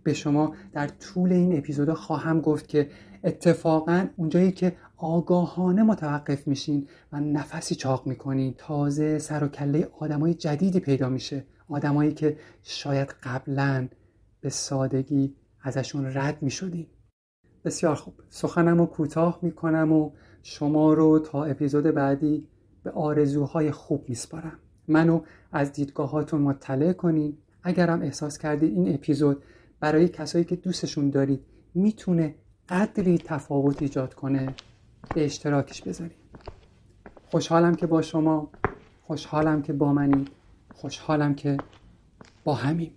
به 0.02 0.14
شما 0.14 0.54
در 0.72 0.88
طول 0.88 1.32
این 1.32 1.58
اپیزود 1.58 1.92
خواهم 1.92 2.40
گفت 2.40 2.68
که 2.68 2.90
اتفاقا 3.24 4.06
اونجایی 4.16 4.52
که 4.52 4.76
آگاهانه 4.96 5.82
متوقف 5.82 6.48
میشین 6.48 6.88
و 7.12 7.20
نفسی 7.20 7.74
چاق 7.74 8.06
می‌کنین 8.06 8.54
تازه 8.58 9.18
سر 9.18 9.44
و 9.44 9.48
کله 9.48 9.88
آدمای 9.98 10.34
جدیدی 10.34 10.80
پیدا 10.80 11.08
میشه. 11.08 11.44
آدمایی 11.68 12.12
که 12.12 12.36
شاید 12.62 13.14
قبلا 13.22 13.88
به 14.40 14.48
سادگی 14.48 15.34
ازشون 15.62 16.06
رد 16.06 16.42
می‌شدیم 16.42 16.86
بسیار 17.64 17.94
خوب. 17.94 18.14
سخنم 18.28 18.78
رو 18.78 18.86
کوتاه 18.86 19.38
می‌کنم 19.42 19.92
و 19.92 20.10
شما 20.42 20.94
رو 20.94 21.18
تا 21.18 21.44
اپیزود 21.44 21.84
بعدی 21.84 22.46
به 22.82 22.90
آرزوهای 22.90 23.70
خوب 23.70 24.04
میسپارم. 24.08 24.58
منو 24.88 25.20
از 25.52 25.72
دیدگاهاتون 25.72 26.40
مطلع 26.40 26.92
کنین. 26.92 27.38
اگرم 27.62 28.02
احساس 28.02 28.38
کردید 28.38 28.72
این 28.74 28.94
اپیزود 28.94 29.42
برای 29.80 30.08
کسایی 30.08 30.44
که 30.44 30.56
دوستشون 30.56 31.10
دارید 31.10 31.40
می‌تونه 31.74 32.34
قدری 32.68 33.18
تفاوت 33.18 33.82
ایجاد 33.82 34.14
کنه 34.14 34.54
به 35.14 35.24
اشتراکش 35.24 35.82
بذارید 35.82 36.16
خوشحالم 37.30 37.74
که 37.74 37.86
با 37.86 38.02
شما 38.02 38.50
خوشحالم 39.02 39.62
که 39.62 39.72
با 39.72 39.92
منی 39.92 40.24
خوشحالم 40.74 41.34
که 41.34 41.56
با 42.44 42.54
همین 42.54 42.90